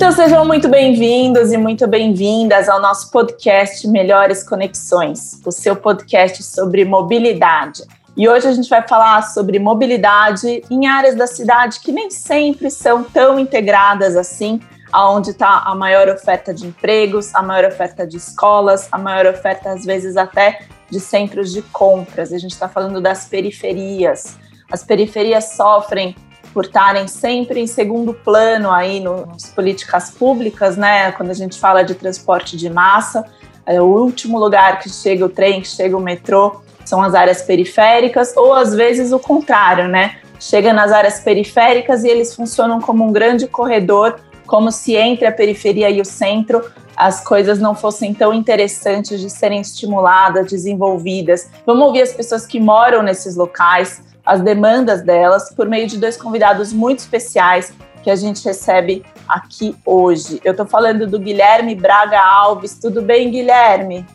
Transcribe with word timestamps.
Então 0.00 0.12
sejam 0.12 0.46
muito 0.46 0.66
bem-vindos 0.66 1.52
e 1.52 1.58
muito 1.58 1.86
bem-vindas 1.86 2.70
ao 2.70 2.80
nosso 2.80 3.10
podcast 3.10 3.86
Melhores 3.86 4.42
Conexões, 4.42 5.38
o 5.44 5.52
seu 5.52 5.76
podcast 5.76 6.42
sobre 6.42 6.86
mobilidade. 6.86 7.82
E 8.16 8.26
hoje 8.26 8.48
a 8.48 8.52
gente 8.52 8.70
vai 8.70 8.80
falar 8.88 9.20
sobre 9.20 9.58
mobilidade 9.58 10.64
em 10.70 10.86
áreas 10.86 11.14
da 11.16 11.26
cidade 11.26 11.80
que 11.80 11.92
nem 11.92 12.10
sempre 12.10 12.70
são 12.70 13.04
tão 13.04 13.38
integradas 13.38 14.16
assim, 14.16 14.58
aonde 14.90 15.32
está 15.32 15.64
a 15.66 15.74
maior 15.74 16.08
oferta 16.08 16.54
de 16.54 16.66
empregos, 16.66 17.34
a 17.34 17.42
maior 17.42 17.68
oferta 17.68 18.06
de 18.06 18.16
escolas, 18.16 18.88
a 18.90 18.96
maior 18.96 19.26
oferta 19.26 19.70
às 19.70 19.84
vezes 19.84 20.16
até 20.16 20.60
de 20.90 20.98
centros 20.98 21.52
de 21.52 21.60
compras. 21.60 22.32
A 22.32 22.38
gente 22.38 22.52
está 22.52 22.70
falando 22.70 23.02
das 23.02 23.26
periferias. 23.26 24.38
As 24.72 24.82
periferias 24.82 25.56
sofrem 25.56 26.16
por 26.52 26.64
estarem 26.64 27.06
sempre 27.06 27.60
em 27.60 27.66
segundo 27.66 28.12
plano 28.12 28.70
aí 28.70 29.00
nas 29.00 29.46
políticas 29.50 30.10
públicas, 30.10 30.76
né? 30.76 31.12
Quando 31.12 31.30
a 31.30 31.34
gente 31.34 31.58
fala 31.58 31.82
de 31.82 31.94
transporte 31.94 32.56
de 32.56 32.68
massa, 32.68 33.24
é 33.66 33.80
o 33.80 33.84
último 33.84 34.38
lugar 34.38 34.78
que 34.80 34.88
chega 34.88 35.24
o 35.24 35.28
trem, 35.28 35.60
que 35.60 35.68
chega 35.68 35.96
o 35.96 36.00
metrô, 36.00 36.60
são 36.84 37.02
as 37.02 37.14
áreas 37.14 37.42
periféricas, 37.42 38.36
ou 38.36 38.52
às 38.52 38.74
vezes 38.74 39.12
o 39.12 39.18
contrário, 39.18 39.88
né? 39.88 40.16
Chega 40.40 40.72
nas 40.72 40.90
áreas 40.90 41.20
periféricas 41.20 42.02
e 42.02 42.08
eles 42.08 42.34
funcionam 42.34 42.80
como 42.80 43.06
um 43.06 43.12
grande 43.12 43.46
corredor, 43.46 44.18
como 44.46 44.72
se 44.72 44.96
entre 44.96 45.26
a 45.26 45.32
periferia 45.32 45.88
e 45.90 46.00
o 46.00 46.04
centro 46.04 46.64
as 47.00 47.24
coisas 47.24 47.58
não 47.58 47.74
fossem 47.74 48.12
tão 48.12 48.34
interessantes 48.34 49.20
de 49.20 49.30
serem 49.30 49.62
estimuladas, 49.62 50.50
desenvolvidas. 50.50 51.48
Vamos 51.64 51.86
ouvir 51.86 52.02
as 52.02 52.12
pessoas 52.12 52.46
que 52.46 52.60
moram 52.60 53.02
nesses 53.02 53.36
locais, 53.36 54.02
as 54.30 54.40
demandas 54.42 55.02
delas 55.02 55.52
por 55.52 55.68
meio 55.68 55.88
de 55.88 55.98
dois 55.98 56.16
convidados 56.16 56.72
muito 56.72 57.00
especiais 57.00 57.72
que 58.00 58.08
a 58.08 58.14
gente 58.14 58.44
recebe 58.44 59.02
aqui 59.28 59.74
hoje. 59.84 60.40
Eu 60.44 60.52
estou 60.52 60.64
falando 60.64 61.04
do 61.04 61.18
Guilherme 61.18 61.74
Braga 61.74 62.20
Alves. 62.20 62.78
Tudo 62.78 63.02
bem, 63.02 63.28
Guilherme? 63.28 64.06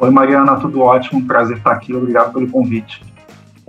Oi, 0.00 0.10
Mariana, 0.10 0.58
tudo 0.58 0.80
ótimo. 0.80 1.24
Prazer 1.24 1.58
estar 1.58 1.70
aqui. 1.70 1.94
Obrigado 1.94 2.32
pelo 2.32 2.50
convite. 2.50 3.00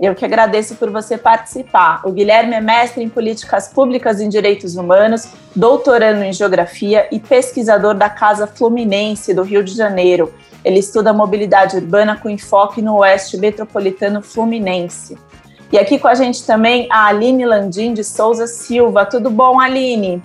Eu 0.00 0.12
que 0.12 0.24
agradeço 0.24 0.74
por 0.74 0.90
você 0.90 1.16
participar. 1.16 2.00
O 2.04 2.10
Guilherme 2.10 2.54
é 2.54 2.60
mestre 2.60 3.04
em 3.04 3.08
políticas 3.08 3.68
públicas 3.68 4.20
em 4.20 4.28
direitos 4.28 4.74
humanos, 4.74 5.28
doutorando 5.54 6.24
em 6.24 6.32
geografia 6.32 7.06
e 7.12 7.20
pesquisador 7.20 7.94
da 7.94 8.10
Casa 8.10 8.48
Fluminense 8.48 9.32
do 9.32 9.44
Rio 9.44 9.62
de 9.62 9.72
Janeiro. 9.72 10.34
Ele 10.64 10.80
estuda 10.80 11.12
mobilidade 11.12 11.76
urbana 11.76 12.16
com 12.16 12.28
enfoque 12.28 12.82
no 12.82 12.96
oeste 12.96 13.36
metropolitano 13.36 14.20
fluminense. 14.20 15.16
E 15.72 15.78
aqui 15.78 15.98
com 15.98 16.06
a 16.06 16.14
gente 16.14 16.44
também 16.44 16.86
a 16.90 17.06
Aline 17.06 17.46
Landim 17.46 17.94
de 17.94 18.04
Souza 18.04 18.46
Silva. 18.46 19.06
Tudo 19.06 19.30
bom, 19.30 19.58
Aline? 19.58 20.22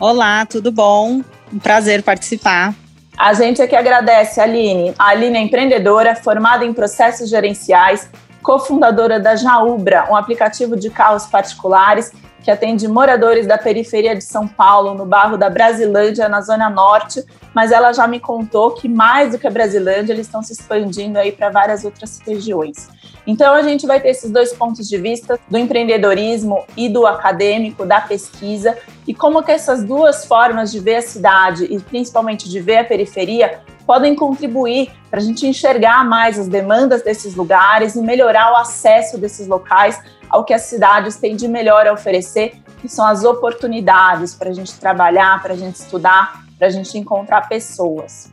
Olá, 0.00 0.46
tudo 0.46 0.72
bom? 0.72 1.20
Um 1.52 1.58
prazer 1.58 2.02
participar. 2.02 2.74
A 3.14 3.34
gente 3.34 3.60
aqui 3.60 3.76
agradece, 3.76 4.40
Aline. 4.40 4.94
A 4.98 5.08
Aline 5.08 5.36
é 5.36 5.42
empreendedora, 5.42 6.16
formada 6.16 6.64
em 6.64 6.72
processos 6.72 7.28
gerenciais, 7.28 8.08
cofundadora 8.42 9.20
da 9.20 9.36
Jaubra, 9.36 10.06
um 10.10 10.16
aplicativo 10.16 10.74
de 10.74 10.88
carros 10.88 11.26
particulares 11.26 12.10
que 12.42 12.50
atende 12.50 12.88
moradores 12.88 13.46
da 13.46 13.58
periferia 13.58 14.16
de 14.16 14.24
São 14.24 14.48
Paulo, 14.48 14.94
no 14.94 15.04
bairro 15.04 15.36
da 15.36 15.50
Brasilândia, 15.50 16.26
na 16.26 16.40
Zona 16.40 16.70
Norte, 16.70 17.22
mas 17.52 17.70
ela 17.70 17.92
já 17.92 18.08
me 18.08 18.18
contou 18.18 18.70
que 18.70 18.88
mais 18.88 19.32
do 19.32 19.38
que 19.38 19.46
a 19.46 19.50
Brasilândia, 19.50 20.14
eles 20.14 20.24
estão 20.24 20.42
se 20.42 20.54
expandindo 20.54 21.18
aí 21.18 21.32
para 21.32 21.50
várias 21.50 21.84
outras 21.84 22.18
regiões. 22.26 22.88
Então 23.26 23.54
a 23.54 23.62
gente 23.62 23.86
vai 23.86 24.00
ter 24.00 24.08
esses 24.08 24.30
dois 24.30 24.52
pontos 24.52 24.88
de 24.88 24.96
vista 24.96 25.38
do 25.48 25.58
empreendedorismo 25.58 26.64
e 26.76 26.88
do 26.88 27.06
acadêmico, 27.06 27.84
da 27.84 28.00
pesquisa, 28.00 28.76
e 29.06 29.14
como 29.14 29.42
que 29.42 29.52
essas 29.52 29.84
duas 29.84 30.24
formas 30.24 30.70
de 30.70 30.80
ver 30.80 30.96
a 30.96 31.02
cidade 31.02 31.64
e 31.64 31.78
principalmente 31.78 32.48
de 32.48 32.60
ver 32.60 32.78
a 32.78 32.84
periferia 32.84 33.60
podem 33.86 34.14
contribuir 34.14 34.90
para 35.10 35.18
a 35.18 35.22
gente 35.22 35.46
enxergar 35.46 36.04
mais 36.04 36.38
as 36.38 36.46
demandas 36.46 37.02
desses 37.02 37.34
lugares 37.34 37.96
e 37.96 38.00
melhorar 38.00 38.52
o 38.52 38.56
acesso 38.56 39.18
desses 39.18 39.48
locais 39.48 40.00
ao 40.28 40.44
que 40.44 40.54
as 40.54 40.62
cidades 40.62 41.16
têm 41.16 41.34
de 41.34 41.48
melhor 41.48 41.86
a 41.86 41.92
oferecer, 41.92 42.54
que 42.80 42.88
são 42.88 43.04
as 43.04 43.24
oportunidades 43.24 44.34
para 44.34 44.50
a 44.50 44.52
gente 44.52 44.78
trabalhar, 44.78 45.42
para 45.42 45.54
a 45.54 45.56
gente 45.56 45.74
estudar, 45.74 46.44
para 46.56 46.68
a 46.68 46.70
gente 46.70 46.96
encontrar 46.96 47.48
pessoas. 47.48 48.30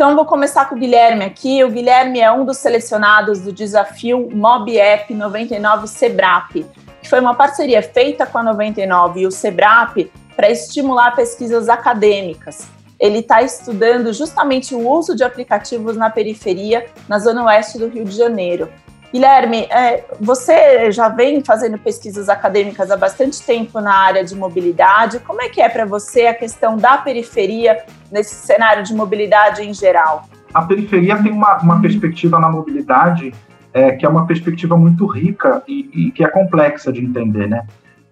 Então, 0.00 0.16
vou 0.16 0.24
começar 0.24 0.66
com 0.66 0.76
o 0.76 0.78
Guilherme 0.78 1.26
aqui. 1.26 1.62
O 1.62 1.68
Guilherme 1.68 2.20
é 2.20 2.32
um 2.32 2.42
dos 2.42 2.56
selecionados 2.56 3.40
do 3.40 3.52
desafio 3.52 4.30
Mob 4.32 4.74
App 4.74 5.12
99 5.12 5.86
Sebrap, 5.86 6.54
que 7.02 7.06
foi 7.06 7.20
uma 7.20 7.34
parceria 7.34 7.82
feita 7.82 8.24
com 8.24 8.38
a 8.38 8.42
99 8.42 9.20
e 9.20 9.26
o 9.26 9.30
Sebrap 9.30 10.10
para 10.34 10.50
estimular 10.50 11.14
pesquisas 11.14 11.68
acadêmicas. 11.68 12.66
Ele 12.98 13.18
está 13.18 13.42
estudando 13.42 14.10
justamente 14.14 14.74
o 14.74 14.88
uso 14.88 15.14
de 15.14 15.22
aplicativos 15.22 15.98
na 15.98 16.08
periferia, 16.08 16.86
na 17.06 17.18
zona 17.18 17.44
oeste 17.44 17.76
do 17.76 17.86
Rio 17.86 18.06
de 18.06 18.16
Janeiro. 18.16 18.72
Guilherme, 19.12 19.66
é, 19.70 20.04
você 20.20 20.92
já 20.92 21.08
vem 21.08 21.42
fazendo 21.42 21.76
pesquisas 21.78 22.28
acadêmicas 22.28 22.90
há 22.90 22.96
bastante 22.96 23.42
tempo 23.42 23.80
na 23.80 23.92
área 23.92 24.24
de 24.24 24.36
mobilidade. 24.36 25.18
Como 25.20 25.42
é 25.42 25.48
que 25.48 25.60
é 25.60 25.68
para 25.68 25.84
você 25.84 26.26
a 26.26 26.34
questão 26.34 26.76
da 26.76 26.96
periferia 26.98 27.84
nesse 28.10 28.34
cenário 28.34 28.84
de 28.84 28.94
mobilidade 28.94 29.62
em 29.62 29.74
geral? 29.74 30.28
A 30.54 30.62
periferia 30.62 31.20
tem 31.20 31.32
uma, 31.32 31.58
uma 31.58 31.80
perspectiva 31.80 32.38
na 32.38 32.48
mobilidade 32.48 33.32
é, 33.72 33.92
que 33.92 34.04
é 34.04 34.08
uma 34.08 34.26
perspectiva 34.26 34.76
muito 34.76 35.06
rica 35.06 35.62
e, 35.66 35.90
e 35.92 36.10
que 36.12 36.24
é 36.24 36.28
complexa 36.28 36.92
de 36.92 37.04
entender, 37.04 37.48
né? 37.48 37.66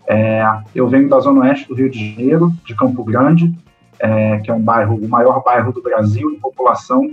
É, 0.06 0.42
eu 0.75 0.88
venho 0.88 1.08
da 1.08 1.20
zona 1.20 1.41
oeste 1.41 1.69
do 1.69 1.75
Rio 1.75 1.91
de 1.91 2.14
Janeiro, 2.14 2.53
de 2.64 2.75
Campo 2.75 3.04
Grande, 3.04 3.53
é, 4.00 4.38
que 4.38 4.50
é 4.50 4.54
um 4.54 4.60
bairro, 4.60 4.97
o 4.97 5.08
maior 5.08 5.42
bairro 5.42 5.72
do 5.72 5.82
Brasil 5.82 6.31
em 6.31 6.41
população. 6.41 7.10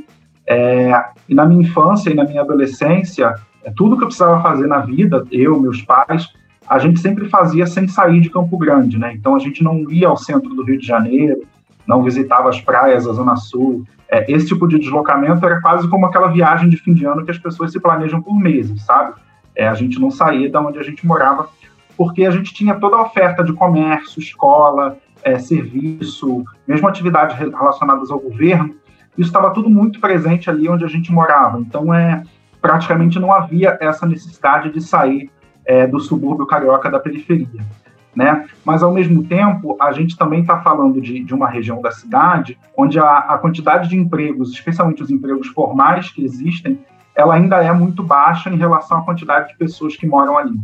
É, 0.47 0.91
e 1.27 1.33
na 1.35 1.45
minha 1.45 1.61
infância 1.61 2.09
e 2.09 2.13
na 2.13 2.23
minha 2.23 2.41
adolescência, 2.41 3.33
tudo 3.71 3.97
que 3.97 4.03
eu 4.03 4.07
precisava 4.07 4.41
fazer 4.41 4.67
na 4.67 4.79
vida, 4.79 5.25
eu, 5.31 5.59
meus 5.59 5.81
pais, 5.81 6.29
a 6.67 6.79
gente 6.79 6.99
sempre 6.99 7.29
fazia 7.29 7.65
sem 7.65 7.87
sair 7.87 8.19
de 8.19 8.29
Campo 8.29 8.57
Grande, 8.57 8.97
né? 8.97 9.13
Então 9.13 9.35
a 9.35 9.39
gente 9.39 9.63
não 9.63 9.89
ia 9.89 10.07
ao 10.07 10.17
centro 10.17 10.49
do 10.53 10.63
Rio 10.63 10.79
de 10.79 10.85
Janeiro, 10.85 11.43
não 11.87 12.03
visitava 12.03 12.49
as 12.49 12.59
praias 12.59 13.05
da 13.05 13.13
Zona 13.13 13.35
Sul. 13.35 13.85
É, 14.09 14.31
esse 14.31 14.47
tipo 14.47 14.67
de 14.67 14.79
deslocamento 14.79 15.45
era 15.45 15.61
quase 15.61 15.87
como 15.87 16.05
aquela 16.05 16.27
viagem 16.27 16.69
de 16.69 16.77
fim 16.77 16.93
de 16.93 17.05
ano 17.05 17.23
que 17.23 17.31
as 17.31 17.37
pessoas 17.37 17.71
se 17.71 17.79
planejam 17.79 18.21
por 18.21 18.35
meses, 18.35 18.83
sabe? 18.83 19.13
É, 19.55 19.67
a 19.67 19.73
gente 19.73 19.99
não 19.99 20.11
saía 20.11 20.49
da 20.49 20.59
onde 20.59 20.79
a 20.79 20.83
gente 20.83 21.05
morava, 21.05 21.47
porque 21.95 22.25
a 22.25 22.31
gente 22.31 22.53
tinha 22.53 22.75
toda 22.75 22.97
a 22.97 23.03
oferta 23.03 23.43
de 23.43 23.53
comércio, 23.53 24.19
escola, 24.19 24.97
é, 25.23 25.39
serviço, 25.39 26.43
mesmo 26.67 26.87
atividades 26.87 27.37
relacionadas 27.37 28.11
ao 28.11 28.19
governo, 28.19 28.75
isso 29.17 29.29
estava 29.29 29.51
tudo 29.51 29.69
muito 29.69 29.99
presente 29.99 30.49
ali 30.49 30.67
onde 30.67 30.83
a 30.83 30.87
gente 30.87 31.11
morava. 31.11 31.59
Então, 31.59 31.93
é, 31.93 32.23
praticamente 32.65 33.19
não 33.19 33.31
havia 33.31 33.77
essa 33.79 34.07
necessidade 34.07 34.71
de 34.71 34.81
sair 34.81 35.29
é, 35.63 35.85
do 35.85 35.99
subúrbio 35.99 36.47
carioca 36.47 36.89
da 36.89 36.99
periferia. 36.99 37.63
Né? 38.15 38.47
Mas, 38.63 38.81
ao 38.81 38.91
mesmo 38.91 39.23
tempo, 39.23 39.77
a 39.79 39.91
gente 39.91 40.17
também 40.17 40.41
está 40.41 40.59
falando 40.61 40.99
de, 40.99 41.23
de, 41.23 41.33
uma 41.33 41.47
região 41.47 41.79
da 41.79 41.91
cidade 41.91 42.57
onde 42.75 42.97
a, 42.97 43.17
a, 43.17 43.37
quantidade 43.37 43.87
de 43.87 43.95
empregos, 43.95 44.51
especialmente 44.51 45.03
os 45.03 45.11
empregos 45.11 45.47
formais 45.49 46.09
que 46.09 46.23
existem, 46.25 46.79
ela 47.13 47.35
ainda 47.35 47.63
é 47.63 47.71
muito 47.71 48.01
baixa 48.01 48.49
em 48.49 48.57
relação 48.57 48.97
à 48.97 49.01
quantidade 49.03 49.49
de 49.49 49.57
pessoas 49.57 49.95
que 49.95 50.07
moram 50.07 50.35
ali. 50.35 50.59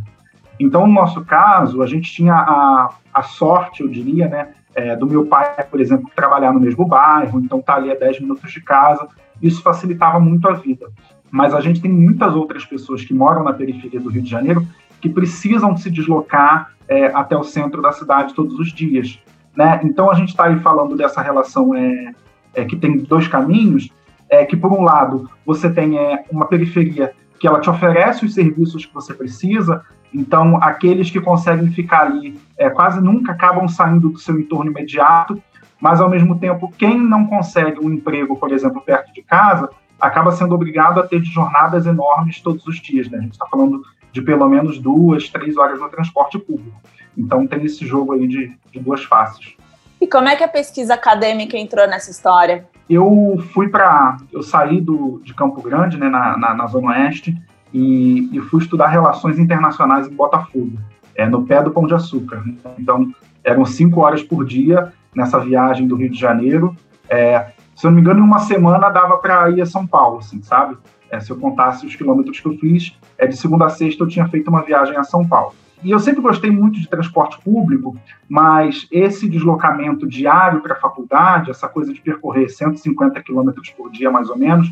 Então, 0.58 0.86
no 0.88 0.92
nosso 0.92 1.24
caso, 1.24 1.82
a 1.82 1.86
gente 1.86 2.10
tinha 2.10 2.34
a, 2.34 2.90
a 3.14 3.22
sorte, 3.22 3.82
eu 3.82 3.88
diria, 3.88 4.26
né, 4.26 4.48
é, 4.74 4.96
do 4.96 5.06
meu 5.06 5.26
pai, 5.26 5.54
por 5.70 5.80
exemplo, 5.80 6.10
trabalhar 6.16 6.52
no 6.52 6.58
mesmo 6.58 6.84
bairro, 6.84 7.38
então 7.38 7.62
tá 7.62 7.76
ali 7.76 7.92
a 7.92 7.94
10 7.94 8.22
minutos 8.22 8.50
de 8.50 8.60
casa, 8.60 9.06
isso 9.40 9.62
facilitava 9.62 10.18
muito 10.18 10.48
a 10.48 10.54
vida 10.54 10.90
mas 11.32 11.54
a 11.54 11.62
gente 11.62 11.80
tem 11.80 11.90
muitas 11.90 12.36
outras 12.36 12.62
pessoas 12.66 13.02
que 13.02 13.14
moram 13.14 13.42
na 13.42 13.54
periferia 13.54 13.98
do 13.98 14.10
Rio 14.10 14.20
de 14.20 14.28
Janeiro 14.28 14.68
que 15.00 15.08
precisam 15.08 15.74
se 15.78 15.90
deslocar 15.90 16.72
é, 16.86 17.06
até 17.06 17.34
o 17.34 17.42
centro 17.42 17.80
da 17.80 17.90
cidade 17.90 18.34
todos 18.34 18.58
os 18.58 18.70
dias. 18.70 19.18
Né? 19.56 19.80
Então 19.82 20.10
a 20.10 20.14
gente 20.14 20.28
está 20.28 20.44
aí 20.44 20.60
falando 20.60 20.94
dessa 20.94 21.22
relação 21.22 21.74
é, 21.74 22.12
é, 22.54 22.64
que 22.66 22.76
tem 22.76 22.98
dois 22.98 23.26
caminhos, 23.26 23.88
é, 24.28 24.44
que 24.44 24.54
por 24.54 24.70
um 24.72 24.82
lado 24.82 25.28
você 25.44 25.70
tem 25.70 25.98
é, 25.98 26.22
uma 26.30 26.44
periferia 26.44 27.12
que 27.40 27.46
ela 27.46 27.60
te 27.60 27.70
oferece 27.70 28.26
os 28.26 28.34
serviços 28.34 28.84
que 28.84 28.92
você 28.92 29.14
precisa, 29.14 29.82
então 30.12 30.58
aqueles 30.58 31.10
que 31.10 31.20
conseguem 31.20 31.72
ficar 31.72 32.02
ali 32.02 32.38
é, 32.58 32.68
quase 32.68 33.00
nunca 33.00 33.32
acabam 33.32 33.66
saindo 33.66 34.10
do 34.10 34.18
seu 34.18 34.38
entorno 34.38 34.70
imediato, 34.70 35.42
mas 35.80 35.98
ao 35.98 36.10
mesmo 36.10 36.38
tempo 36.38 36.70
quem 36.76 37.00
não 37.00 37.24
consegue 37.24 37.80
um 37.80 37.90
emprego, 37.90 38.36
por 38.36 38.52
exemplo, 38.52 38.82
perto 38.82 39.12
de 39.14 39.22
casa, 39.22 39.70
acaba 40.02 40.32
sendo 40.32 40.54
obrigado 40.56 40.98
a 40.98 41.06
ter 41.06 41.22
jornadas 41.22 41.86
enormes 41.86 42.40
todos 42.40 42.66
os 42.66 42.76
dias. 42.80 43.08
Né? 43.08 43.18
A 43.18 43.20
gente 43.22 43.32
está 43.32 43.46
falando 43.46 43.82
de 44.10 44.20
pelo 44.20 44.48
menos 44.48 44.78
duas, 44.78 45.28
três 45.28 45.56
horas 45.56 45.80
no 45.80 45.88
transporte 45.88 46.38
público. 46.38 46.80
Então 47.16 47.46
tem 47.46 47.64
esse 47.64 47.86
jogo 47.86 48.12
aí 48.12 48.26
de, 48.26 48.52
de 48.72 48.80
duas 48.80 49.04
faces. 49.04 49.54
E 50.00 50.06
como 50.06 50.28
é 50.28 50.34
que 50.34 50.42
a 50.42 50.48
pesquisa 50.48 50.94
acadêmica 50.94 51.56
entrou 51.56 51.86
nessa 51.86 52.10
história? 52.10 52.66
Eu 52.90 53.40
fui 53.54 53.68
para. 53.68 54.16
Eu 54.32 54.42
saí 54.42 54.80
do, 54.80 55.20
de 55.24 55.32
Campo 55.32 55.62
Grande, 55.62 55.96
né, 55.96 56.08
na, 56.08 56.36
na, 56.36 56.54
na 56.54 56.66
Zona 56.66 56.88
Oeste, 56.88 57.40
e, 57.72 58.28
e, 58.36 58.40
fui 58.40 58.60
estudar 58.60 58.88
relações 58.88 59.38
internacionais 59.38 60.08
em 60.08 60.14
Botafogo, 60.14 60.72
é, 61.14 61.26
no 61.26 61.46
pé 61.46 61.62
do 61.62 61.70
Pão 61.70 61.86
de 61.86 61.94
Açúcar. 61.94 62.42
Então, 62.76 63.14
eram 63.44 63.64
cinco 63.64 64.00
horas 64.00 64.22
por 64.22 64.44
dia 64.44 64.92
nessa 65.14 65.38
viagem 65.38 65.86
do 65.86 65.94
Rio 65.94 66.10
de 66.10 66.18
Janeiro. 66.18 66.76
É, 67.08 67.52
se 67.74 67.86
eu 67.86 67.90
não 67.90 67.96
me 67.96 68.00
engano, 68.00 68.20
em 68.20 68.22
uma 68.22 68.40
semana 68.40 68.90
dava 68.90 69.18
para 69.18 69.50
ir 69.50 69.60
a 69.60 69.66
São 69.66 69.86
Paulo, 69.86 70.18
assim, 70.18 70.42
sabe? 70.42 70.76
É, 71.10 71.20
se 71.20 71.30
eu 71.30 71.36
contasse 71.36 71.86
os 71.86 71.94
quilômetros 71.94 72.40
que 72.40 72.46
eu 72.46 72.56
fiz, 72.58 72.96
é, 73.18 73.26
de 73.26 73.36
segunda 73.36 73.66
a 73.66 73.70
sexta 73.70 74.02
eu 74.02 74.08
tinha 74.08 74.26
feito 74.28 74.48
uma 74.48 74.62
viagem 74.62 74.96
a 74.96 75.04
São 75.04 75.26
Paulo. 75.26 75.54
E 75.84 75.90
eu 75.90 75.98
sempre 75.98 76.22
gostei 76.22 76.50
muito 76.50 76.78
de 76.78 76.88
transporte 76.88 77.38
público, 77.42 77.96
mas 78.28 78.86
esse 78.90 79.28
deslocamento 79.28 80.06
diário 80.06 80.60
para 80.60 80.74
a 80.74 80.80
faculdade, 80.80 81.50
essa 81.50 81.68
coisa 81.68 81.92
de 81.92 82.00
percorrer 82.00 82.48
150 82.48 83.20
quilômetros 83.20 83.68
por 83.70 83.90
dia, 83.90 84.10
mais 84.10 84.30
ou 84.30 84.38
menos, 84.38 84.70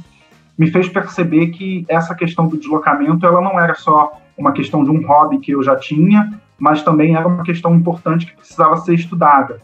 me 0.56 0.70
fez 0.70 0.88
perceber 0.88 1.49
que 1.49 1.85
essa 1.88 2.14
questão 2.14 2.47
do 2.47 2.56
deslocamento 2.56 3.26
ela 3.26 3.41
não 3.41 3.58
era 3.58 3.75
só 3.75 4.12
uma 4.38 4.52
questão 4.52 4.85
de 4.85 4.91
um 4.91 5.05
hobby 5.05 5.38
que 5.38 5.52
eu 5.52 5.62
já 5.62 5.75
tinha, 5.75 6.32
mas 6.58 6.82
também 6.82 7.17
era 7.17 7.26
uma 7.26 7.43
questão 7.43 7.75
importante 7.75 8.26
que 8.26 8.37
precisava 8.37 8.76
ser 8.76 8.94
estudada. 8.94 9.61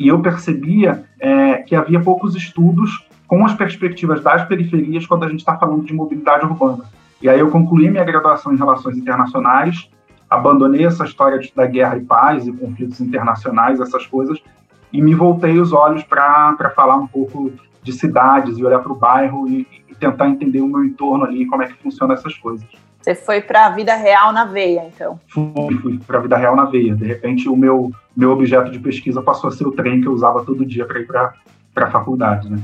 E 0.00 0.08
eu 0.08 0.18
percebia 0.20 1.04
é, 1.20 1.56
que 1.56 1.76
havia 1.76 2.00
poucos 2.00 2.34
estudos 2.34 3.06
com 3.28 3.44
as 3.44 3.52
perspectivas 3.52 4.22
das 4.22 4.46
periferias 4.46 5.04
quando 5.04 5.24
a 5.24 5.28
gente 5.28 5.40
está 5.40 5.58
falando 5.58 5.84
de 5.84 5.92
mobilidade 5.92 6.46
urbana. 6.46 6.84
E 7.20 7.28
aí 7.28 7.38
eu 7.38 7.50
concluí 7.50 7.90
minha 7.90 8.02
graduação 8.02 8.50
em 8.50 8.56
Relações 8.56 8.96
Internacionais, 8.96 9.90
abandonei 10.28 10.86
essa 10.86 11.04
história 11.04 11.38
da 11.54 11.66
guerra 11.66 11.98
e 11.98 12.00
paz 12.00 12.46
e 12.46 12.52
conflitos 12.52 12.98
internacionais, 12.98 13.78
essas 13.78 14.06
coisas, 14.06 14.42
e 14.90 15.02
me 15.02 15.14
voltei 15.14 15.58
os 15.58 15.70
olhos 15.70 16.02
para 16.02 16.72
falar 16.74 16.96
um 16.96 17.06
pouco 17.06 17.52
de 17.82 17.92
cidades 17.92 18.56
e 18.56 18.64
olhar 18.64 18.78
para 18.78 18.92
o 18.92 18.96
bairro 18.96 19.46
e, 19.48 19.66
e, 19.86 19.94
tentar 19.94 20.28
entender 20.28 20.62
o 20.62 20.66
meu 20.66 20.82
entorno 20.82 21.24
ali, 21.24 21.44
como 21.44 21.62
é 21.62 21.66
que 21.66 21.74
funciona 21.74 22.14
essas 22.14 22.34
coisas. 22.36 22.66
Você 23.00 23.14
foi 23.14 23.40
para 23.40 23.66
a 23.66 23.70
vida 23.70 23.94
real 23.94 24.32
na 24.32 24.44
veia, 24.44 24.84
então? 24.86 25.18
Fui, 25.28 25.78
fui 25.80 25.98
para 26.06 26.18
a 26.18 26.22
vida 26.22 26.36
real 26.36 26.54
na 26.54 26.66
veia. 26.66 26.94
De 26.94 27.04
repente, 27.04 27.48
o 27.48 27.56
meu, 27.56 27.90
meu 28.14 28.30
objeto 28.30 28.70
de 28.70 28.78
pesquisa 28.78 29.22
passou 29.22 29.48
a 29.48 29.52
ser 29.52 29.66
o 29.66 29.72
trem 29.72 30.00
que 30.00 30.06
eu 30.06 30.12
usava 30.12 30.44
todo 30.44 30.66
dia 30.66 30.84
para 30.84 31.00
ir 31.00 31.06
para 31.06 31.32
a 31.76 31.90
faculdade, 31.90 32.50
né? 32.50 32.60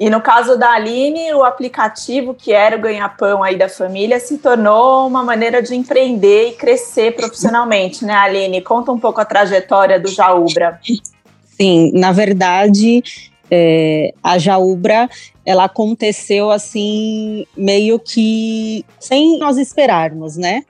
E 0.00 0.08
no 0.08 0.22
caso 0.22 0.58
da 0.58 0.70
Aline, 0.70 1.34
o 1.34 1.44
aplicativo 1.44 2.32
que 2.32 2.52
era 2.52 2.74
o 2.74 2.80
ganha-pão 2.80 3.42
aí 3.42 3.56
da 3.56 3.68
família 3.68 4.18
se 4.18 4.38
tornou 4.38 5.06
uma 5.06 5.22
maneira 5.22 5.62
de 5.62 5.76
empreender 5.76 6.48
e 6.48 6.52
crescer 6.52 7.14
profissionalmente, 7.14 8.02
né, 8.02 8.14
Aline? 8.14 8.62
Conta 8.62 8.90
um 8.90 8.98
pouco 8.98 9.20
a 9.20 9.26
trajetória 9.26 10.00
do 10.00 10.08
Jaubra. 10.08 10.80
Sim, 11.44 11.92
na 11.92 12.12
verdade, 12.12 13.02
é, 13.50 14.14
a 14.22 14.38
Jaubra 14.38 15.08
ela 15.44 15.64
aconteceu 15.64 16.50
assim 16.50 17.46
meio 17.56 17.98
que 17.98 18.84
sem 18.98 19.38
nós 19.38 19.56
esperarmos, 19.58 20.36
né? 20.36 20.64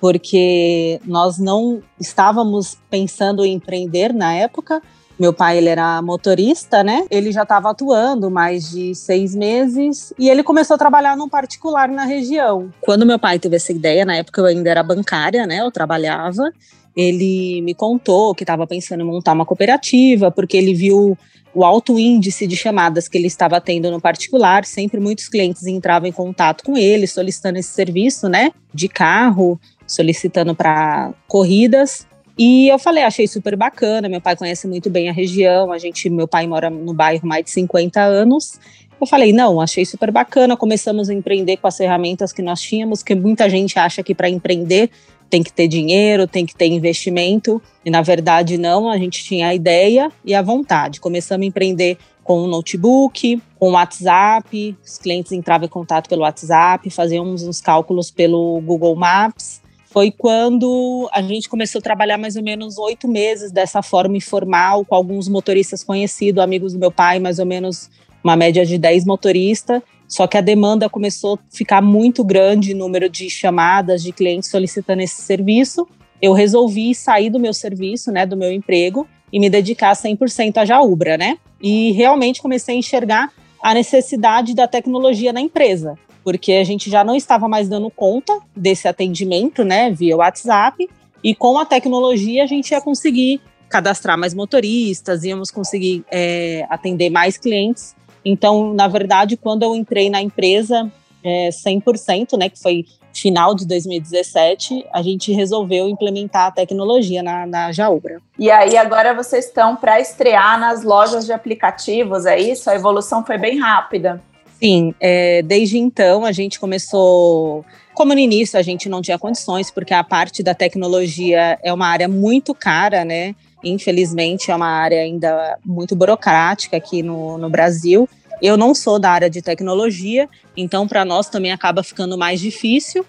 Porque 0.00 1.00
nós 1.04 1.38
não 1.38 1.82
estávamos 1.98 2.76
pensando 2.90 3.44
em 3.44 3.54
empreender 3.54 4.12
na 4.12 4.34
época, 4.34 4.82
meu 5.18 5.32
pai 5.32 5.58
ele 5.58 5.68
era 5.68 6.02
motorista, 6.02 6.82
né? 6.82 7.06
Ele 7.10 7.30
já 7.30 7.44
estava 7.44 7.70
atuando 7.70 8.30
mais 8.30 8.70
de 8.70 8.94
seis 8.94 9.34
meses 9.34 10.12
e 10.18 10.28
ele 10.28 10.42
começou 10.42 10.74
a 10.74 10.78
trabalhar 10.78 11.16
num 11.16 11.28
particular 11.28 11.88
na 11.88 12.04
região. 12.04 12.70
Quando 12.80 13.06
meu 13.06 13.18
pai 13.18 13.38
teve 13.38 13.56
essa 13.56 13.72
ideia, 13.72 14.04
na 14.04 14.16
época 14.16 14.40
eu 14.40 14.46
ainda 14.46 14.68
era 14.68 14.82
bancária, 14.82 15.46
né? 15.46 15.60
Eu 15.60 15.70
trabalhava. 15.70 16.52
Ele 16.96 17.60
me 17.62 17.74
contou 17.74 18.34
que 18.34 18.42
estava 18.42 18.66
pensando 18.66 19.02
em 19.02 19.06
montar 19.06 19.32
uma 19.32 19.44
cooperativa 19.44 20.30
porque 20.30 20.56
ele 20.56 20.74
viu 20.74 21.16
o 21.54 21.64
alto 21.64 21.98
índice 21.98 22.46
de 22.46 22.56
chamadas 22.56 23.08
que 23.08 23.16
ele 23.16 23.28
estava 23.28 23.60
tendo 23.60 23.90
no 23.90 24.00
particular. 24.00 24.64
Sempre 24.64 25.00
muitos 25.00 25.28
clientes 25.28 25.66
entravam 25.66 26.08
em 26.08 26.12
contato 26.12 26.64
com 26.64 26.76
ele 26.76 27.06
solicitando 27.06 27.58
esse 27.58 27.70
serviço, 27.70 28.28
né? 28.28 28.50
De 28.72 28.88
carro, 28.88 29.58
solicitando 29.86 30.54
para 30.54 31.14
corridas. 31.28 32.06
E 32.36 32.68
eu 32.68 32.78
falei, 32.78 33.04
achei 33.04 33.28
super 33.28 33.56
bacana. 33.56 34.08
Meu 34.08 34.20
pai 34.20 34.36
conhece 34.36 34.66
muito 34.66 34.90
bem 34.90 35.08
a 35.08 35.12
região. 35.12 35.70
A 35.70 35.78
gente, 35.78 36.10
meu 36.10 36.26
pai 36.26 36.46
mora 36.46 36.68
no 36.68 36.92
bairro 36.92 37.26
mais 37.26 37.44
de 37.44 37.50
50 37.52 38.00
anos. 38.00 38.58
Eu 39.00 39.06
falei, 39.06 39.32
não, 39.32 39.60
achei 39.60 39.84
super 39.84 40.10
bacana. 40.10 40.56
Começamos 40.56 41.08
a 41.08 41.14
empreender 41.14 41.58
com 41.58 41.68
as 41.68 41.76
ferramentas 41.76 42.32
que 42.32 42.42
nós 42.42 42.60
tínhamos, 42.60 43.02
que 43.02 43.14
muita 43.14 43.48
gente 43.48 43.78
acha 43.78 44.02
que 44.02 44.14
para 44.14 44.28
empreender 44.28 44.90
tem 45.28 45.42
que 45.42 45.52
ter 45.52 45.68
dinheiro, 45.68 46.26
tem 46.26 46.46
que 46.46 46.54
ter 46.54 46.66
investimento. 46.66 47.60
E 47.84 47.90
na 47.90 48.02
verdade, 48.02 48.58
não, 48.58 48.88
a 48.88 48.96
gente 48.98 49.24
tinha 49.24 49.48
a 49.48 49.54
ideia 49.54 50.10
e 50.24 50.34
a 50.34 50.42
vontade. 50.42 51.00
Começamos 51.00 51.44
a 51.44 51.48
empreender 51.48 51.98
com 52.22 52.42
um 52.42 52.46
notebook, 52.46 53.42
com 53.58 53.72
WhatsApp, 53.72 54.76
os 54.82 54.96
clientes 54.96 55.32
entravam 55.32 55.66
em 55.66 55.68
contato 55.68 56.08
pelo 56.08 56.22
WhatsApp, 56.22 56.88
fazíamos 56.88 57.42
uns 57.42 57.60
cálculos 57.60 58.10
pelo 58.10 58.60
Google 58.62 58.96
Maps 58.96 59.62
foi 59.94 60.10
quando 60.10 61.08
a 61.12 61.22
gente 61.22 61.48
começou 61.48 61.78
a 61.78 61.82
trabalhar 61.82 62.18
mais 62.18 62.34
ou 62.34 62.42
menos 62.42 62.78
oito 62.78 63.06
meses 63.06 63.52
dessa 63.52 63.80
forma 63.80 64.16
informal, 64.16 64.84
com 64.84 64.92
alguns 64.92 65.28
motoristas 65.28 65.84
conhecidos, 65.84 66.42
amigos 66.42 66.72
do 66.72 66.80
meu 66.80 66.90
pai, 66.90 67.20
mais 67.20 67.38
ou 67.38 67.46
menos 67.46 67.88
uma 68.24 68.34
média 68.34 68.66
de 68.66 68.76
10 68.76 69.04
motoristas. 69.04 69.80
Só 70.06 70.26
que 70.26 70.36
a 70.36 70.40
demanda 70.40 70.88
começou 70.88 71.34
a 71.34 71.56
ficar 71.56 71.80
muito 71.80 72.22
grande, 72.24 72.74
número 72.74 73.08
de 73.08 73.28
chamadas 73.30 74.02
de 74.02 74.12
clientes 74.12 74.50
solicitando 74.50 75.02
esse 75.02 75.22
serviço. 75.22 75.86
Eu 76.20 76.32
resolvi 76.32 76.94
sair 76.94 77.30
do 77.30 77.40
meu 77.40 77.52
serviço, 77.52 78.12
né, 78.12 78.24
do 78.24 78.36
meu 78.36 78.52
emprego, 78.52 79.06
e 79.32 79.40
me 79.40 79.50
dedicar 79.50 79.92
100% 79.94 80.58
à 80.58 80.64
Jaubra, 80.64 81.16
né? 81.16 81.38
E 81.60 81.92
realmente 81.92 82.40
comecei 82.40 82.76
a 82.76 82.78
enxergar 82.78 83.32
a 83.62 83.74
necessidade 83.74 84.54
da 84.54 84.68
tecnologia 84.68 85.32
na 85.32 85.40
empresa 85.40 85.98
porque 86.24 86.52
a 86.54 86.64
gente 86.64 86.90
já 86.90 87.04
não 87.04 87.14
estava 87.14 87.46
mais 87.46 87.68
dando 87.68 87.90
conta 87.90 88.40
desse 88.56 88.88
atendimento, 88.88 89.62
né, 89.62 89.90
via 89.90 90.16
WhatsApp, 90.16 90.88
e 91.22 91.34
com 91.34 91.58
a 91.58 91.66
tecnologia 91.66 92.42
a 92.42 92.46
gente 92.46 92.70
ia 92.70 92.80
conseguir 92.80 93.40
cadastrar 93.68 94.18
mais 94.18 94.32
motoristas, 94.32 95.22
íamos 95.24 95.50
conseguir 95.50 96.04
é, 96.10 96.66
atender 96.70 97.10
mais 97.10 97.36
clientes. 97.36 97.94
Então, 98.24 98.72
na 98.72 98.88
verdade, 98.88 99.36
quando 99.36 99.62
eu 99.62 99.74
entrei 99.74 100.08
na 100.08 100.22
empresa 100.22 100.90
é, 101.22 101.48
100%, 101.50 102.38
né, 102.38 102.48
que 102.48 102.60
foi 102.60 102.84
final 103.12 103.54
de 103.54 103.66
2017, 103.66 104.86
a 104.92 105.00
gente 105.00 105.32
resolveu 105.32 105.88
implementar 105.88 106.46
a 106.46 106.50
tecnologia 106.50 107.22
na, 107.22 107.46
na 107.46 107.72
Jaubra. 107.72 108.20
E 108.38 108.50
aí, 108.50 108.76
agora 108.76 109.14
vocês 109.14 109.46
estão 109.46 109.76
para 109.76 110.00
estrear 110.00 110.58
nas 110.58 110.82
lojas 110.82 111.24
de 111.24 111.32
aplicativos, 111.32 112.26
é 112.26 112.38
isso? 112.38 112.68
A 112.68 112.74
evolução 112.74 113.24
foi 113.24 113.38
bem 113.38 113.58
rápida. 113.58 114.20
Sim, 114.60 114.94
é, 115.00 115.42
desde 115.42 115.78
então 115.78 116.24
a 116.24 116.32
gente 116.32 116.58
começou. 116.58 117.64
Como 117.92 118.12
no 118.12 118.18
início 118.18 118.58
a 118.58 118.62
gente 118.62 118.88
não 118.88 119.00
tinha 119.00 119.18
condições, 119.18 119.70
porque 119.70 119.94
a 119.94 120.02
parte 120.02 120.42
da 120.42 120.54
tecnologia 120.54 121.58
é 121.62 121.72
uma 121.72 121.86
área 121.86 122.08
muito 122.08 122.54
cara, 122.54 123.04
né? 123.04 123.34
Infelizmente 123.64 124.50
é 124.50 124.56
uma 124.56 124.68
área 124.68 125.00
ainda 125.00 125.58
muito 125.64 125.96
burocrática 125.96 126.76
aqui 126.76 127.02
no, 127.02 127.38
no 127.38 127.48
Brasil. 127.48 128.08
Eu 128.42 128.56
não 128.56 128.74
sou 128.74 128.98
da 128.98 129.10
área 129.10 129.30
de 129.30 129.40
tecnologia, 129.40 130.28
então 130.56 130.86
para 130.86 131.04
nós 131.04 131.28
também 131.28 131.52
acaba 131.52 131.82
ficando 131.82 132.18
mais 132.18 132.40
difícil. 132.40 133.06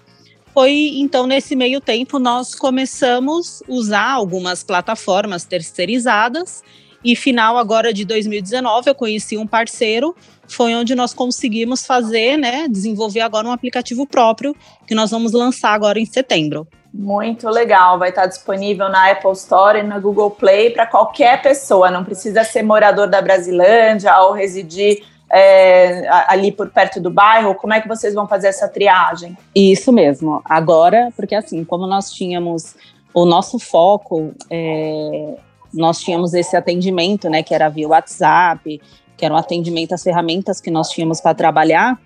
Foi 0.54 0.92
então 0.94 1.26
nesse 1.26 1.54
meio 1.54 1.80
tempo 1.80 2.18
nós 2.18 2.54
começamos 2.54 3.62
a 3.68 3.72
usar 3.72 4.10
algumas 4.10 4.62
plataformas 4.62 5.44
terceirizadas 5.44 6.62
e 7.04 7.14
final 7.14 7.58
agora 7.58 7.92
de 7.92 8.04
2019 8.04 8.88
eu 8.88 8.94
conheci 8.94 9.36
um 9.36 9.46
parceiro 9.46 10.14
foi 10.48 10.74
onde 10.74 10.94
nós 10.94 11.12
conseguimos 11.12 11.84
fazer, 11.84 12.36
né, 12.36 12.68
desenvolver 12.68 13.20
agora 13.20 13.48
um 13.48 13.52
aplicativo 13.52 14.06
próprio 14.06 14.54
que 14.86 14.94
nós 14.94 15.10
vamos 15.10 15.32
lançar 15.32 15.72
agora 15.72 15.98
em 15.98 16.06
setembro. 16.06 16.66
Muito 16.98 17.48
legal, 17.50 17.98
vai 17.98 18.08
estar 18.08 18.24
disponível 18.24 18.88
na 18.88 19.10
Apple 19.10 19.32
Store 19.32 19.78
e 19.78 19.82
na 19.82 19.98
Google 19.98 20.30
Play 20.30 20.70
para 20.70 20.86
qualquer 20.86 21.42
pessoa, 21.42 21.90
não 21.90 22.02
precisa 22.02 22.42
ser 22.42 22.62
morador 22.62 23.06
da 23.06 23.20
Brasilândia 23.20 24.18
ou 24.20 24.32
residir 24.32 25.04
é, 25.30 26.08
ali 26.28 26.50
por 26.50 26.70
perto 26.70 26.98
do 26.98 27.10
bairro? 27.10 27.54
Como 27.54 27.74
é 27.74 27.80
que 27.82 27.88
vocês 27.88 28.14
vão 28.14 28.26
fazer 28.26 28.48
essa 28.48 28.66
triagem? 28.66 29.36
Isso 29.54 29.92
mesmo. 29.92 30.40
Agora, 30.44 31.12
porque 31.14 31.34
assim, 31.34 31.64
como 31.64 31.86
nós 31.86 32.10
tínhamos 32.10 32.74
o 33.12 33.26
nosso 33.26 33.58
foco, 33.58 34.32
é, 34.50 35.34
nós 35.74 36.00
tínhamos 36.00 36.32
esse 36.32 36.56
atendimento, 36.56 37.28
né, 37.28 37.42
que 37.42 37.54
era 37.54 37.68
via 37.68 37.88
WhatsApp, 37.88 38.80
que 39.16 39.24
era 39.24 39.34
um 39.34 39.36
atendimento 39.36 39.94
às 39.94 40.02
ferramentas 40.02 40.60
que 40.60 40.70
nós 40.70 40.88
tínhamos 40.88 41.20
para 41.20 41.34
trabalhar, 41.34 41.98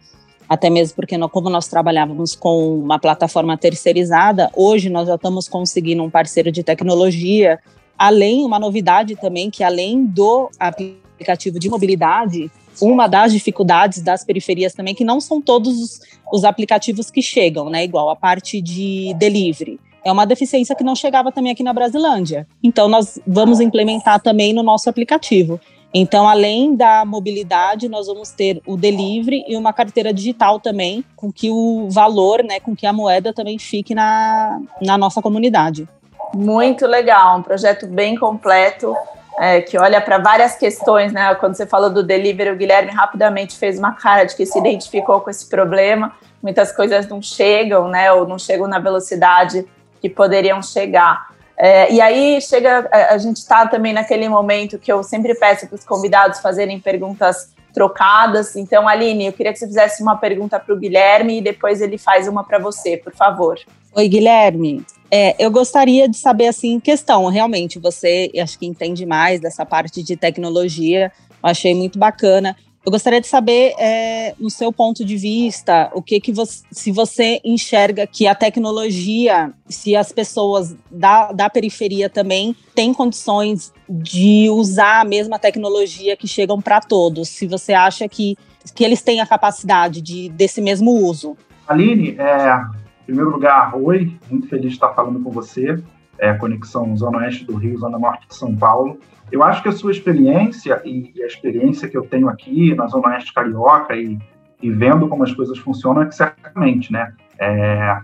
até 0.51 0.69
mesmo 0.69 0.97
porque 0.97 1.17
nós, 1.17 1.31
como 1.31 1.49
nós 1.49 1.69
trabalhávamos 1.69 2.35
com 2.35 2.81
uma 2.81 2.99
plataforma 2.99 3.57
terceirizada, 3.57 4.51
hoje 4.57 4.91
nós 4.91 5.07
já 5.07 5.15
estamos 5.15 5.49
conseguindo 5.49 6.03
um 6.03 6.11
parceiro 6.11 6.51
de 6.51 6.65
tecnologia, 6.65 7.61
além, 7.97 8.45
uma 8.45 8.59
novidade 8.59 9.15
também, 9.15 9.49
que 9.49 9.63
além 9.63 10.05
do 10.05 10.51
aplicativo 10.59 11.57
de 11.57 11.71
mobilidade, 11.71 12.51
uma 12.83 13.07
das 13.07 13.33
dificuldades 13.33 14.03
das 14.03 14.25
periferias 14.25 14.75
também, 14.75 14.93
que 14.93 15.05
não 15.05 15.21
são 15.21 15.41
todos 15.41 15.81
os, 15.81 16.01
os 16.33 16.43
aplicativos 16.43 17.13
que 17.13 17.23
chegam, 17.23 17.71
né, 17.71 17.85
igual 17.85 18.11
a 18.11 18.17
parte 18.17 18.61
de 18.61 19.15
delivery, 19.19 19.79
é 20.05 20.11
uma 20.11 20.27
deficiência 20.27 20.75
que 20.75 20.83
não 20.83 20.97
chegava 20.97 21.31
também 21.31 21.53
aqui 21.53 21.63
na 21.63 21.73
Brasilândia. 21.73 22.45
Então, 22.61 22.89
nós 22.89 23.21
vamos 23.25 23.61
implementar 23.61 24.19
também 24.21 24.53
no 24.53 24.65
nosso 24.65 24.91
aplicativo. 24.91 25.61
Então, 25.93 26.29
além 26.29 26.77
da 26.77 27.05
mobilidade, 27.05 27.89
nós 27.89 28.07
vamos 28.07 28.31
ter 28.31 28.63
o 28.65 28.77
delivery 28.77 29.45
e 29.49 29.57
uma 29.57 29.73
carteira 29.73 30.13
digital 30.13 30.61
também, 30.61 31.05
com 31.17 31.33
que 31.33 31.51
o 31.51 31.89
valor, 31.91 32.45
né, 32.45 32.61
com 32.61 32.77
que 32.77 32.87
a 32.87 32.93
moeda 32.93 33.33
também 33.33 33.59
fique 33.59 33.95
na, 33.95 34.61
na 34.81 34.97
nossa 34.97 35.21
comunidade. 35.21 35.89
Muito 36.33 36.87
legal, 36.87 37.39
um 37.39 37.43
projeto 37.43 37.87
bem 37.89 38.17
completo. 38.17 38.95
é, 39.41 39.63
que 39.63 39.79
olha 39.79 40.03
para 40.03 40.19
várias 40.19 40.55
questões, 40.55 41.15
né? 41.15 41.35
Quando 41.37 41.55
você 41.55 41.67
falou 41.67 41.89
do 41.89 42.03
delivery, 42.03 42.51
o 42.51 42.57
Guilherme 42.57 42.93
rapidamente 42.93 43.57
fez 43.57 43.79
uma 43.79 43.93
cara 43.93 44.25
de 44.25 44.37
que 44.37 44.45
se 44.45 44.59
identificou 44.59 45.19
com 45.23 45.31
esse 45.31 45.49
problema. 45.49 46.13
Muitas 46.43 46.71
coisas 46.71 47.09
não 47.09 47.23
chegam, 47.23 47.89
né? 47.89 48.13
Ou 48.13 48.29
não 48.29 48.39
chegam 48.39 48.69
na 48.69 48.79
velocidade 48.79 49.67
que 49.99 50.11
poderiam 50.11 50.63
chegar. 50.63 51.31
É, 51.63 51.93
e 51.93 52.01
aí 52.01 52.41
chega, 52.41 52.89
a, 52.91 53.15
a 53.15 53.19
gente 53.19 53.37
está 53.37 53.67
também 53.67 53.93
naquele 53.93 54.27
momento 54.31 54.79
que 54.79 54.91
eu 54.91 55.03
sempre 55.03 55.35
peço 55.35 55.67
para 55.67 55.75
os 55.75 55.85
convidados 55.85 56.41
fazerem 56.41 56.81
perguntas 56.81 57.53
trocadas. 57.75 58.57
Então, 58.57 58.89
Aline, 58.89 59.27
eu 59.27 59.33
queria 59.35 59.53
que 59.53 59.59
você 59.59 59.67
fizesse 59.67 60.03
uma 60.03 60.17
pergunta 60.17 60.59
para 60.59 60.75
o 60.75 60.79
Guilherme 60.79 61.37
e 61.37 61.43
depois 61.43 61.83
ele 61.83 61.99
faz 61.99 62.27
uma 62.27 62.43
para 62.43 62.59
você, 62.59 62.97
por 62.97 63.15
favor. 63.15 63.59
Oi, 63.95 64.09
Guilherme. 64.09 64.83
É, 65.11 65.37
eu 65.39 65.51
gostaria 65.51 66.09
de 66.09 66.17
saber, 66.17 66.47
assim, 66.47 66.81
questão, 66.81 67.27
realmente, 67.27 67.79
você 67.79 68.31
acho 68.41 68.59
que 68.59 68.65
entende 68.65 69.05
mais 69.05 69.39
dessa 69.39 69.67
parte 69.67 70.03
de 70.03 70.17
tecnologia, 70.17 71.13
eu 71.43 71.51
achei 71.51 71.75
muito 71.75 71.99
bacana. 71.99 72.57
Eu 72.85 72.91
gostaria 72.91 73.21
de 73.21 73.27
saber, 73.27 73.75
é, 73.79 74.35
no 74.41 74.49
seu 74.49 74.73
ponto 74.73 75.05
de 75.05 75.15
vista, 75.15 75.91
o 75.93 76.01
que 76.01 76.19
que 76.19 76.33
você, 76.33 76.65
se 76.73 76.91
você 76.91 77.39
enxerga 77.45 78.07
que 78.07 78.27
a 78.27 78.35
tecnologia, 78.35 79.53
se 79.69 79.95
as 79.95 80.11
pessoas 80.11 80.75
da, 80.91 81.31
da 81.31 81.51
periferia 81.51 82.09
também 82.09 82.57
têm 82.75 82.95
condições 82.95 83.71
de 83.87 84.49
usar 84.49 85.03
a 85.03 85.05
mesma 85.05 85.39
tecnologia 85.39 86.17
que 86.17 86.27
chegam 86.27 86.59
para 86.59 86.81
todos, 86.81 87.29
se 87.29 87.47
você 87.47 87.75
acha 87.75 88.09
que, 88.09 88.35
que 88.75 88.83
eles 88.83 89.03
têm 89.03 89.21
a 89.21 89.27
capacidade 89.27 90.01
de, 90.01 90.31
desse 90.31 90.63
mesmo 90.63 90.93
uso. 90.93 91.37
Aline, 91.69 92.17
é, 92.19 92.63
em 93.03 93.05
primeiro 93.05 93.31
lugar, 93.31 93.77
oi, 93.77 94.11
muito 94.31 94.49
feliz 94.49 94.69
de 94.69 94.77
estar 94.77 94.95
falando 94.95 95.23
com 95.23 95.31
você. 95.31 95.79
É, 96.21 96.35
conexão 96.35 96.97
Zona 96.97 97.19
Oeste 97.19 97.45
do 97.45 97.57
Rio, 97.57 97.79
Zona 97.79 97.99
Norte 97.99 98.29
de 98.29 98.35
São 98.35 98.55
Paulo. 98.55 98.99
Eu 99.33 99.43
acho 99.43 99.63
que 99.63 99.69
a 99.69 99.73
sua 99.73 99.91
experiência 99.91 100.81
e, 100.85 101.13
a 101.23 101.27
experiência 101.27 101.89
que 101.89 101.97
eu 101.97 102.03
tenho 102.03 102.29
aqui 102.29 102.75
na 102.75 102.87
Zona 102.87 103.09
Oeste 103.09 103.33
Carioca 103.33 103.97
e, 103.97 104.19
e 104.63 104.71
vendo 104.71 105.09
como 105.09 105.23
as 105.23 105.33
coisas 105.33 105.57
funcionam 105.59 106.03
é 106.03 106.07
que 106.07 106.15
certamente, 106.15 106.93
né? 106.93 107.13
É, 107.39 108.01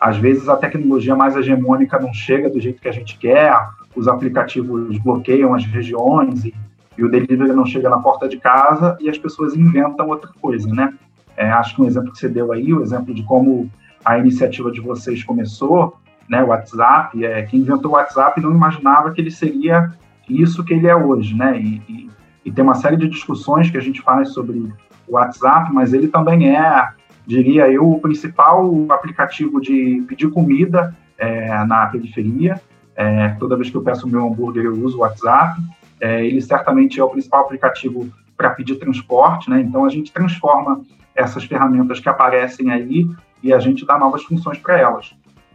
às 0.00 0.16
vezes 0.16 0.48
a 0.48 0.56
tecnologia 0.56 1.14
mais 1.14 1.36
hegemônica 1.36 1.98
não 2.00 2.12
chega 2.12 2.50
do 2.50 2.60
jeito 2.60 2.82
que 2.82 2.88
a 2.88 2.92
gente 2.92 3.16
quer, 3.18 3.56
os 3.94 4.08
aplicativos 4.08 4.98
bloqueiam 4.98 5.54
as 5.54 5.64
regiões 5.64 6.44
e, 6.44 6.54
e 6.98 7.04
o 7.04 7.08
delivery 7.08 7.52
não 7.52 7.64
chega 7.64 7.88
na 7.88 7.98
porta 7.98 8.28
de 8.28 8.38
casa 8.38 8.96
e 9.00 9.08
as 9.08 9.16
pessoas 9.16 9.54
inventam 9.54 10.08
outra 10.08 10.30
coisa, 10.40 10.68
né? 10.74 10.92
É, 11.36 11.48
acho 11.50 11.76
que 11.76 11.82
um 11.82 11.86
exemplo 11.86 12.12
que 12.12 12.18
você 12.18 12.28
deu 12.28 12.52
aí, 12.52 12.72
o 12.74 12.82
exemplo 12.82 13.14
de 13.14 13.22
como 13.22 13.70
a 14.04 14.18
iniciativa 14.18 14.70
de 14.72 14.80
vocês 14.80 15.22
começou, 15.22 15.96
né, 16.28 16.42
WhatsApp, 16.42 17.24
é, 17.24 17.42
quem 17.42 17.60
inventou 17.60 17.92
o 17.92 17.94
WhatsApp 17.94 18.40
não 18.40 18.52
imaginava 18.52 19.10
que 19.12 19.20
ele 19.20 19.30
seria 19.30 19.92
isso 20.28 20.64
que 20.64 20.74
ele 20.74 20.86
é 20.86 20.96
hoje, 20.96 21.34
né? 21.34 21.58
E, 21.58 21.82
e, 21.88 22.10
e, 22.44 22.52
tem 22.52 22.64
uma 22.64 22.74
série 22.74 22.96
de 22.96 23.08
discussões 23.08 23.70
que 23.70 23.76
a 23.76 23.80
gente 23.80 24.00
faz 24.00 24.30
sobre 24.30 24.58
o 25.06 25.14
WhatsApp, 25.14 25.72
mas 25.72 25.92
ele 25.92 26.08
também 26.08 26.56
é, 26.56 26.88
diria 27.26 27.70
eu, 27.70 27.90
o 27.90 28.00
principal 28.00 28.70
aplicativo 28.90 29.60
de 29.60 30.04
pedir 30.08 30.30
comida 30.30 30.94
é, 31.18 31.64
na 31.64 31.86
periferia. 31.86 32.60
É, 32.94 33.30
toda 33.38 33.56
vez 33.56 33.70
que 33.70 33.76
eu 33.76 33.82
peço 33.82 34.08
meu 34.08 34.26
hambúrguer, 34.26 34.64
eu 34.64 34.74
uso 34.74 34.98
o 34.98 35.00
WhatsApp. 35.00 35.60
É, 36.00 36.24
ele 36.24 36.40
certamente 36.40 36.98
é 36.98 37.04
o 37.04 37.10
principal 37.10 37.42
aplicativo 37.42 38.08
para 38.36 38.50
pedir 38.50 38.76
transporte, 38.76 39.48
né? 39.48 39.60
Então 39.60 39.84
a 39.84 39.88
gente 39.88 40.12
transforma 40.12 40.82
essas 41.14 41.44
ferramentas 41.44 42.00
que 42.00 42.08
aparecem 42.08 42.70
aí 42.70 43.08
e 43.42 43.52
a 43.52 43.58
gente 43.58 43.84
dá 43.84 43.98
novas 43.98 44.22
funções 44.24 44.58
para 44.58 44.78
elas. 44.78 45.14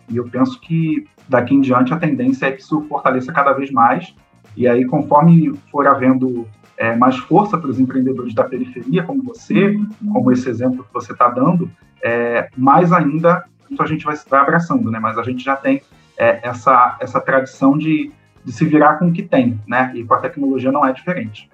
E 0.10 0.18
eu 0.18 0.28
penso 0.30 0.60
que 0.60 1.06
daqui 1.28 1.54
em 1.54 1.62
diante 1.62 1.94
a 1.94 1.98
tendência 1.98 2.48
é 2.48 2.52
que 2.52 2.62
isso 2.62 2.82
fortaleça 2.88 3.32
cada 3.32 3.54
vez 3.54 3.72
mais 3.72 4.14
e 4.58 4.68
aí, 4.68 4.86
conforme 4.86 5.54
for 5.72 5.86
havendo 5.86 6.48
é, 6.76 6.96
mais 6.96 7.16
força 7.16 7.56
para 7.60 7.70
os 7.70 7.80
empreendedores 7.80 8.34
da 8.34 8.44
periferia, 8.44 9.04
como 9.04 9.22
você, 9.22 9.80
como 10.12 10.32
esse 10.32 10.50
exemplo 10.50 10.84
que 10.84 10.92
você 10.92 11.12
está 11.12 11.30
dando, 11.30 11.70
é, 12.04 12.50
mais 12.58 12.92
ainda 12.92 13.46
isso 13.70 13.84
a 13.84 13.86
gente 13.86 14.04
vai, 14.04 14.16
vai 14.28 14.40
abraçando, 14.40 14.90
né? 14.90 14.98
Mas 14.98 15.18
a 15.18 15.24
gente 15.24 15.44
já 15.44 15.56
tem 15.56 15.82
é, 16.18 16.40
essa, 16.42 16.98
essa 17.00 17.22
tradição 17.22 17.78
de, 17.78 18.12
de 18.44 18.52
se 18.52 18.66
virar 18.66 18.96
com 18.96 19.10
o 19.10 19.14
que 19.14 19.22
tem, 19.22 19.60
né? 19.68 19.92
E 19.94 20.04
com 20.04 20.16
a 20.16 20.20
tecnologia 20.20 20.72
não 20.72 20.84
é 20.84 20.92
diferente. 20.92 21.48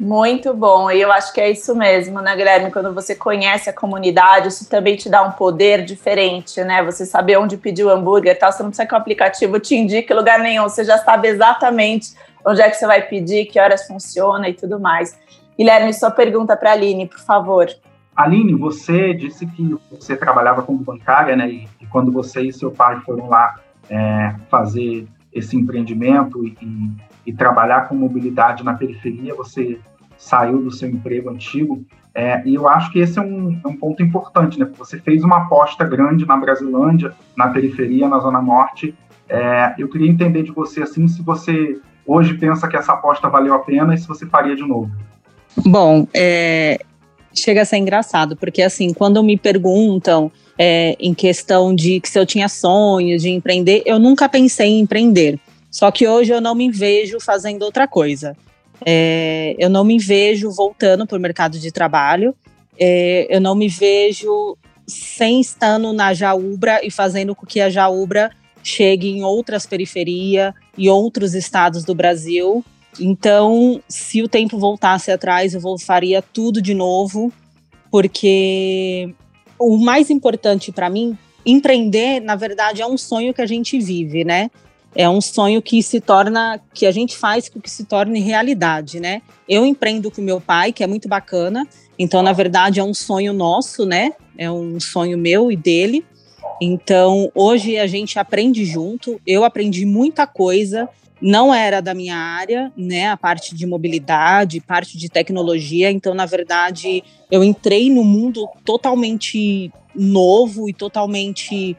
Muito 0.00 0.54
bom, 0.54 0.90
e 0.90 0.98
eu 0.98 1.12
acho 1.12 1.30
que 1.30 1.38
é 1.38 1.50
isso 1.50 1.76
mesmo, 1.76 2.22
né, 2.22 2.34
Guilherme? 2.34 2.70
Quando 2.70 2.94
você 2.94 3.14
conhece 3.14 3.68
a 3.68 3.72
comunidade, 3.72 4.48
isso 4.48 4.66
também 4.66 4.96
te 4.96 5.10
dá 5.10 5.22
um 5.22 5.32
poder 5.32 5.84
diferente, 5.84 6.64
né? 6.64 6.82
Você 6.82 7.04
saber 7.04 7.36
onde 7.36 7.58
pedir 7.58 7.84
o 7.84 7.90
hambúrguer 7.90 8.38
tal, 8.38 8.50
você 8.50 8.62
não 8.62 8.70
precisa 8.70 8.88
que 8.88 8.94
o 8.94 8.96
aplicativo 8.96 9.60
te 9.60 9.76
indique 9.76 10.14
lugar 10.14 10.38
nenhum, 10.38 10.62
você 10.62 10.84
já 10.84 10.96
sabe 10.96 11.28
exatamente 11.28 12.14
onde 12.42 12.62
é 12.62 12.70
que 12.70 12.76
você 12.76 12.86
vai 12.86 13.02
pedir, 13.02 13.44
que 13.44 13.60
horas 13.60 13.86
funciona 13.86 14.48
e 14.48 14.54
tudo 14.54 14.80
mais. 14.80 15.18
Guilherme, 15.58 15.92
sua 15.92 16.10
pergunta 16.10 16.56
para 16.56 16.70
a 16.70 16.72
Aline, 16.72 17.06
por 17.06 17.20
favor. 17.20 17.68
Aline, 18.16 18.54
você 18.54 19.12
disse 19.12 19.44
que 19.44 19.76
você 19.90 20.16
trabalhava 20.16 20.62
como 20.62 20.78
bancária, 20.78 21.36
né? 21.36 21.46
E, 21.46 21.68
e 21.78 21.84
quando 21.84 22.10
você 22.10 22.40
e 22.40 22.54
seu 22.54 22.70
pai 22.70 22.98
foram 23.00 23.28
lá 23.28 23.60
é, 23.90 24.34
fazer 24.48 25.06
esse 25.30 25.58
empreendimento 25.58 26.42
e, 26.42 26.56
e, 26.62 26.90
e, 27.26 27.32
trabalhar 27.34 27.86
com 27.86 27.94
mobilidade 27.94 28.64
na 28.64 28.72
periferia, 28.72 29.34
você 29.34 29.78
saiu 30.20 30.62
do 30.62 30.70
seu 30.70 30.88
emprego 30.88 31.30
antigo. 31.30 31.82
É, 32.14 32.42
e 32.44 32.54
eu 32.54 32.68
acho 32.68 32.92
que 32.92 32.98
esse 32.98 33.18
é 33.18 33.22
um, 33.22 33.58
é 33.64 33.68
um 33.68 33.76
ponto 33.76 34.02
importante, 34.02 34.58
né? 34.58 34.68
Você 34.78 34.98
fez 34.98 35.24
uma 35.24 35.38
aposta 35.38 35.84
grande 35.84 36.26
na 36.26 36.36
Brasilândia, 36.36 37.12
na 37.36 37.48
periferia, 37.48 38.06
na 38.06 38.18
Zona 38.18 38.42
Norte. 38.42 38.94
É, 39.28 39.74
eu 39.78 39.88
queria 39.88 40.10
entender 40.10 40.42
de 40.42 40.52
você, 40.52 40.82
assim, 40.82 41.08
se 41.08 41.22
você 41.22 41.80
hoje 42.06 42.34
pensa 42.34 42.68
que 42.68 42.76
essa 42.76 42.92
aposta 42.92 43.28
valeu 43.28 43.54
a 43.54 43.60
pena 43.60 43.94
e 43.94 43.98
se 43.98 44.06
você 44.06 44.26
faria 44.26 44.54
de 44.54 44.62
novo? 44.62 44.90
Bom, 45.64 46.06
é, 46.12 46.80
chega 47.32 47.62
a 47.62 47.64
ser 47.64 47.78
engraçado, 47.78 48.36
porque 48.36 48.60
assim, 48.60 48.92
quando 48.92 49.22
me 49.22 49.36
perguntam 49.36 50.30
é, 50.58 50.96
em 50.98 51.14
questão 51.14 51.74
de 51.74 52.00
que 52.00 52.08
se 52.08 52.18
eu 52.18 52.26
tinha 52.26 52.48
sonhos 52.48 53.22
de 53.22 53.30
empreender, 53.30 53.82
eu 53.86 53.98
nunca 53.98 54.28
pensei 54.28 54.68
em 54.68 54.80
empreender. 54.80 55.38
Só 55.70 55.90
que 55.90 56.06
hoje 56.06 56.32
eu 56.32 56.40
não 56.40 56.54
me 56.54 56.70
vejo 56.70 57.18
fazendo 57.20 57.62
outra 57.62 57.86
coisa. 57.86 58.36
É, 58.84 59.54
eu 59.58 59.68
não 59.68 59.84
me 59.84 59.98
vejo 59.98 60.50
voltando 60.50 61.06
para 61.06 61.18
o 61.18 61.20
mercado 61.20 61.58
de 61.58 61.70
trabalho. 61.70 62.34
É, 62.78 63.26
eu 63.28 63.40
não 63.40 63.54
me 63.54 63.68
vejo 63.68 64.56
sem 64.86 65.40
estando 65.40 65.92
na 65.92 66.12
Jaubra 66.14 66.80
e 66.82 66.90
fazendo 66.90 67.34
com 67.34 67.46
que 67.46 67.60
a 67.60 67.70
Jaubra 67.70 68.30
chegue 68.62 69.08
em 69.08 69.22
outras 69.22 69.66
periferias 69.66 70.52
e 70.76 70.88
outros 70.88 71.34
estados 71.34 71.84
do 71.84 71.94
Brasil. 71.94 72.64
Então, 72.98 73.80
se 73.88 74.22
o 74.22 74.28
tempo 74.28 74.58
voltasse 74.58 75.10
atrás, 75.10 75.54
eu 75.54 75.60
faria 75.78 76.20
tudo 76.20 76.60
de 76.60 76.74
novo, 76.74 77.32
porque 77.90 79.14
o 79.58 79.76
mais 79.76 80.10
importante 80.10 80.72
para 80.72 80.90
mim, 80.90 81.16
empreender, 81.44 82.20
na 82.20 82.34
verdade, 82.34 82.82
é 82.82 82.86
um 82.86 82.98
sonho 82.98 83.32
que 83.32 83.42
a 83.42 83.46
gente 83.46 83.78
vive, 83.78 84.24
né? 84.24 84.50
É 84.94 85.08
um 85.08 85.20
sonho 85.20 85.62
que 85.62 85.82
se 85.82 86.00
torna, 86.00 86.60
que 86.74 86.84
a 86.84 86.90
gente 86.90 87.16
faz 87.16 87.48
com 87.48 87.60
que 87.60 87.70
se 87.70 87.84
torne 87.84 88.20
realidade, 88.20 88.98
né? 88.98 89.22
Eu 89.48 89.64
empreendo 89.64 90.10
com 90.10 90.20
meu 90.20 90.40
pai, 90.40 90.72
que 90.72 90.82
é 90.82 90.86
muito 90.86 91.08
bacana. 91.08 91.66
Então, 91.98 92.22
na 92.22 92.32
verdade, 92.32 92.80
é 92.80 92.84
um 92.84 92.94
sonho 92.94 93.32
nosso, 93.32 93.86
né? 93.86 94.12
É 94.36 94.50
um 94.50 94.80
sonho 94.80 95.16
meu 95.16 95.52
e 95.52 95.56
dele. 95.56 96.04
Então, 96.60 97.30
hoje 97.34 97.78
a 97.78 97.86
gente 97.86 98.18
aprende 98.18 98.64
junto. 98.64 99.20
Eu 99.26 99.44
aprendi 99.44 99.86
muita 99.86 100.26
coisa. 100.26 100.88
Não 101.22 101.54
era 101.54 101.80
da 101.80 101.94
minha 101.94 102.16
área, 102.16 102.72
né? 102.76 103.08
A 103.08 103.16
parte 103.16 103.54
de 103.54 103.66
mobilidade, 103.66 104.60
parte 104.60 104.98
de 104.98 105.08
tecnologia. 105.08 105.90
Então, 105.90 106.14
na 106.14 106.26
verdade, 106.26 107.04
eu 107.30 107.44
entrei 107.44 107.90
no 107.90 108.02
mundo 108.02 108.48
totalmente 108.64 109.70
novo 109.94 110.68
e 110.68 110.72
totalmente 110.72 111.76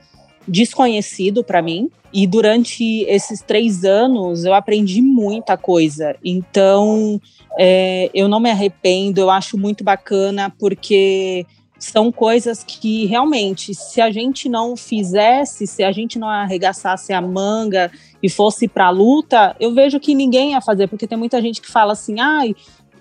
desconhecido 0.51 1.43
para 1.43 1.61
mim. 1.61 1.89
E 2.13 2.27
durante 2.27 3.05
esses 3.07 3.41
três 3.41 3.85
anos 3.85 4.43
eu 4.43 4.53
aprendi 4.53 5.01
muita 5.01 5.55
coisa. 5.55 6.15
Então 6.23 7.21
é, 7.57 8.11
eu 8.13 8.27
não 8.27 8.39
me 8.39 8.51
arrependo, 8.51 9.21
eu 9.21 9.29
acho 9.29 9.57
muito 9.57 9.81
bacana, 9.83 10.53
porque 10.59 11.45
são 11.79 12.11
coisas 12.11 12.63
que 12.63 13.05
realmente, 13.05 13.73
se 13.73 13.99
a 14.01 14.11
gente 14.11 14.47
não 14.47 14.75
fizesse, 14.75 15.65
se 15.65 15.83
a 15.83 15.91
gente 15.91 16.19
não 16.19 16.29
arregaçasse 16.29 17.11
a 17.11 17.19
manga 17.21 17.89
e 18.21 18.29
fosse 18.29 18.67
para 18.67 18.87
a 18.87 18.91
luta, 18.91 19.55
eu 19.59 19.73
vejo 19.73 19.99
que 19.99 20.13
ninguém 20.13 20.51
ia 20.51 20.61
fazer, 20.61 20.87
porque 20.87 21.07
tem 21.07 21.17
muita 21.17 21.41
gente 21.41 21.59
que 21.59 21.71
fala 21.71 21.93
assim, 21.93 22.19
ai, 22.19 22.53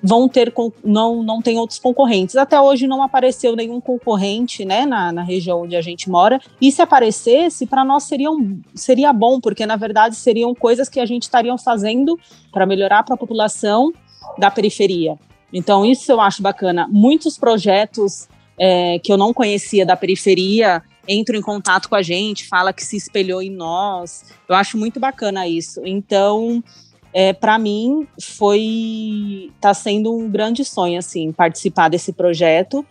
vão 0.02 0.28
ter 0.28 0.52
não 0.84 1.22
não 1.22 1.42
tem 1.42 1.58
outros 1.58 1.78
concorrentes. 1.78 2.36
Até 2.36 2.60
hoje 2.60 2.86
não 2.86 3.02
apareceu 3.02 3.54
nenhum 3.54 3.80
concorrente, 3.80 4.64
né, 4.64 4.86
na, 4.86 5.12
na 5.12 5.22
região 5.22 5.62
onde 5.62 5.76
a 5.76 5.82
gente 5.82 6.10
mora. 6.10 6.40
E 6.60 6.72
se 6.72 6.82
aparecesse, 6.82 7.66
para 7.66 7.84
nós 7.84 8.04
seria, 8.04 8.30
um, 8.30 8.60
seria 8.74 9.12
bom, 9.12 9.40
porque 9.40 9.66
na 9.66 9.76
verdade 9.76 10.16
seriam 10.16 10.54
coisas 10.54 10.88
que 10.88 11.00
a 11.00 11.06
gente 11.06 11.24
estaria 11.24 11.56
fazendo 11.58 12.18
para 12.52 12.66
melhorar 12.66 13.02
para 13.02 13.14
a 13.14 13.18
população 13.18 13.92
da 14.38 14.50
periferia. 14.50 15.18
Então 15.52 15.84
isso 15.84 16.10
eu 16.10 16.20
acho 16.20 16.42
bacana. 16.42 16.88
Muitos 16.90 17.36
projetos 17.36 18.28
é, 18.58 18.98
que 18.98 19.12
eu 19.12 19.16
não 19.16 19.32
conhecia 19.32 19.84
da 19.84 19.96
periferia 19.96 20.82
entram 21.08 21.38
em 21.38 21.42
contato 21.42 21.88
com 21.88 21.96
a 21.96 22.02
gente, 22.02 22.46
fala 22.46 22.72
que 22.72 22.84
se 22.84 22.96
espelhou 22.96 23.42
em 23.42 23.50
nós. 23.50 24.24
Eu 24.48 24.54
acho 24.54 24.78
muito 24.78 25.00
bacana 25.00 25.48
isso. 25.48 25.80
Então, 25.84 26.62
é, 27.12 27.32
para 27.32 27.58
mim 27.58 28.06
foi 28.20 29.50
está 29.56 29.74
sendo 29.74 30.16
um 30.16 30.28
grande 30.28 30.64
sonho 30.64 30.98
assim 30.98 31.32
participar 31.32 31.88
desse 31.88 32.12
projeto. 32.12 32.84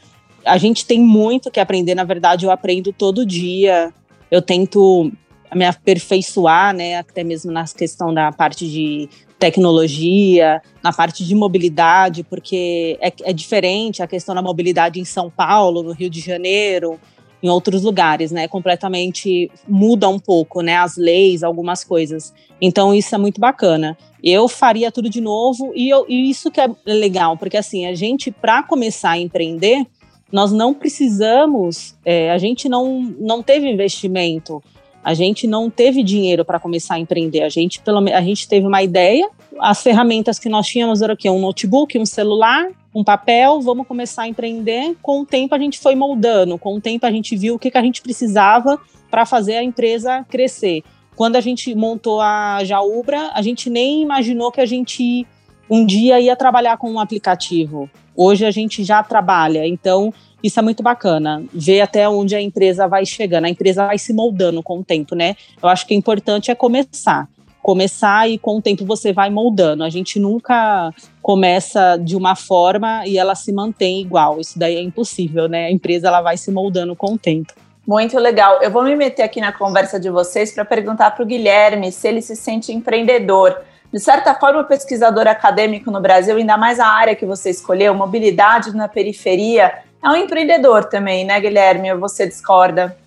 A 0.45 0.57
gente 0.57 0.85
tem 0.85 0.99
muito 0.99 1.51
que 1.51 1.59
aprender, 1.59 1.95
na 1.95 2.03
verdade 2.03 2.45
eu 2.45 2.51
aprendo 2.51 2.91
todo 2.91 3.25
dia. 3.25 3.93
Eu 4.29 4.41
tento 4.41 5.11
me 5.55 5.65
aperfeiçoar, 5.65 6.75
né, 6.75 6.97
até 6.97 7.23
mesmo 7.23 7.51
na 7.51 7.65
questão 7.65 8.13
da 8.13 8.31
parte 8.31 8.69
de 8.69 9.09
tecnologia, 9.39 10.61
na 10.83 10.91
parte 10.91 11.25
de 11.25 11.33
mobilidade, 11.33 12.23
porque 12.23 12.97
é, 13.01 13.11
é 13.23 13.33
diferente 13.33 14.03
a 14.03 14.07
questão 14.07 14.35
da 14.35 14.41
mobilidade 14.41 14.99
em 14.99 15.05
São 15.05 15.29
Paulo, 15.29 15.81
no 15.81 15.91
Rio 15.91 16.09
de 16.09 16.19
Janeiro, 16.19 16.99
em 17.41 17.49
outros 17.49 17.83
lugares, 17.83 18.31
né? 18.31 18.47
Completamente 18.47 19.49
muda 19.67 20.07
um 20.09 20.19
pouco, 20.19 20.61
né? 20.61 20.77
As 20.77 20.97
leis, 20.97 21.43
algumas 21.43 21.83
coisas. 21.83 22.33
Então 22.61 22.93
isso 22.93 23.13
é 23.15 23.17
muito 23.17 23.39
bacana. 23.39 23.97
Eu 24.23 24.47
faria 24.47 24.91
tudo 24.91 25.09
de 25.09 25.21
novo 25.21 25.71
e, 25.73 25.89
eu, 25.89 26.05
e 26.09 26.29
isso 26.29 26.51
que 26.51 26.59
é 26.59 26.69
legal, 26.85 27.37
porque 27.37 27.57
assim 27.57 27.85
a 27.85 27.95
gente 27.95 28.31
para 28.31 28.61
começar 28.63 29.11
a 29.11 29.17
empreender, 29.17 29.85
nós 30.31 30.51
não 30.51 30.73
precisamos, 30.73 31.95
é, 32.05 32.29
a 32.31 32.37
gente 32.37 32.67
não 32.67 33.01
não 33.19 33.41
teve 33.41 33.69
investimento, 33.69 34.61
a 35.03 35.13
gente 35.13 35.47
não 35.47 35.69
teve 35.69 36.03
dinheiro 36.03 36.43
para 36.43 36.59
começar 36.59 36.95
a 36.95 36.99
empreender. 36.99 37.41
A 37.43 37.49
gente 37.49 37.79
pelo 37.81 37.99
a 38.09 38.21
gente 38.21 38.47
teve 38.47 38.67
uma 38.67 38.83
ideia, 38.83 39.29
as 39.59 39.81
ferramentas 39.81 40.37
que 40.37 40.49
nós 40.49 40.67
tínhamos 40.67 41.01
era 41.01 41.13
o 41.13 41.17
quê? 41.17 41.29
Um 41.29 41.39
notebook, 41.39 41.97
um 41.97 42.05
celular 42.05 42.67
um 42.99 43.03
papel, 43.03 43.61
vamos 43.61 43.87
começar 43.87 44.23
a 44.23 44.27
empreender. 44.27 44.95
Com 45.01 45.21
o 45.21 45.25
tempo 45.25 45.55
a 45.55 45.59
gente 45.59 45.79
foi 45.79 45.95
moldando, 45.95 46.57
com 46.57 46.75
o 46.75 46.81
tempo 46.81 47.05
a 47.05 47.11
gente 47.11 47.35
viu 47.35 47.55
o 47.55 47.59
que, 47.59 47.71
que 47.71 47.77
a 47.77 47.81
gente 47.81 48.01
precisava 48.01 48.77
para 49.09 49.25
fazer 49.25 49.55
a 49.55 49.63
empresa 49.63 50.25
crescer. 50.29 50.83
Quando 51.15 51.37
a 51.37 51.41
gente 51.41 51.73
montou 51.73 52.19
a 52.19 52.63
Jaubra, 52.63 53.31
a 53.33 53.41
gente 53.41 53.69
nem 53.69 54.01
imaginou 54.01 54.51
que 54.51 54.61
a 54.61 54.65
gente 54.65 55.25
um 55.69 55.85
dia 55.85 56.19
ia 56.19 56.35
trabalhar 56.35 56.77
com 56.77 56.91
um 56.91 56.99
aplicativo. 56.99 57.89
Hoje 58.15 58.45
a 58.45 58.51
gente 58.51 58.83
já 58.83 59.01
trabalha, 59.01 59.65
então 59.65 60.13
isso 60.43 60.59
é 60.59 60.63
muito 60.63 60.81
bacana, 60.81 61.43
ver 61.53 61.81
até 61.81 62.09
onde 62.09 62.35
a 62.35 62.41
empresa 62.41 62.87
vai 62.87 63.05
chegando. 63.05 63.45
A 63.45 63.49
empresa 63.49 63.85
vai 63.85 63.97
se 63.97 64.11
moldando 64.11 64.61
com 64.63 64.79
o 64.79 64.83
tempo, 64.83 65.15
né? 65.15 65.35
Eu 65.61 65.69
acho 65.69 65.85
que 65.85 65.93
o 65.93 65.97
importante 65.97 66.51
é 66.51 66.55
começar 66.55 67.29
começar 67.69 68.27
e 68.27 68.39
com 68.39 68.57
o 68.57 68.61
tempo 68.63 68.83
você 68.83 69.13
vai 69.13 69.29
moldando. 69.29 69.83
A 69.83 69.89
gente 69.89 70.19
nunca 70.19 70.91
começa 71.21 71.97
de 71.97 72.15
uma 72.15 72.35
forma 72.35 73.05
e 73.05 73.15
ela 73.15 73.35
se 73.35 73.53
mantém 73.53 74.01
igual. 74.01 74.39
Isso 74.39 74.57
daí 74.57 74.75
é 74.75 74.81
impossível, 74.81 75.47
né? 75.47 75.67
A 75.67 75.71
empresa 75.71 76.07
ela 76.07 76.19
vai 76.19 76.35
se 76.35 76.49
moldando 76.49 76.95
com 76.95 77.13
o 77.13 77.17
tempo. 77.17 77.53
Muito 77.87 78.17
legal. 78.17 78.59
Eu 78.63 78.71
vou 78.71 78.83
me 78.83 78.95
meter 78.95 79.21
aqui 79.21 79.39
na 79.39 79.51
conversa 79.51 79.99
de 79.99 80.09
vocês 80.09 80.51
para 80.51 80.65
perguntar 80.65 81.11
para 81.11 81.21
o 81.21 81.27
Guilherme 81.27 81.91
se 81.91 82.07
ele 82.07 82.23
se 82.23 82.35
sente 82.35 82.73
empreendedor. 82.73 83.55
De 83.93 83.99
certa 83.99 84.33
forma, 84.33 84.63
pesquisador 84.63 85.27
acadêmico 85.27 85.91
no 85.91 86.01
Brasil, 86.01 86.37
ainda 86.37 86.57
mais 86.57 86.79
a 86.79 86.87
área 86.87 87.15
que 87.15 87.25
você 87.25 87.51
escolheu, 87.51 87.93
mobilidade 87.93 88.75
na 88.75 88.87
periferia, 88.87 89.73
é 90.03 90.09
um 90.09 90.15
empreendedor 90.15 90.85
também, 90.85 91.23
né, 91.23 91.39
Guilherme? 91.39 91.93
Ou 91.93 91.99
você 91.99 92.25
discorda? 92.25 92.97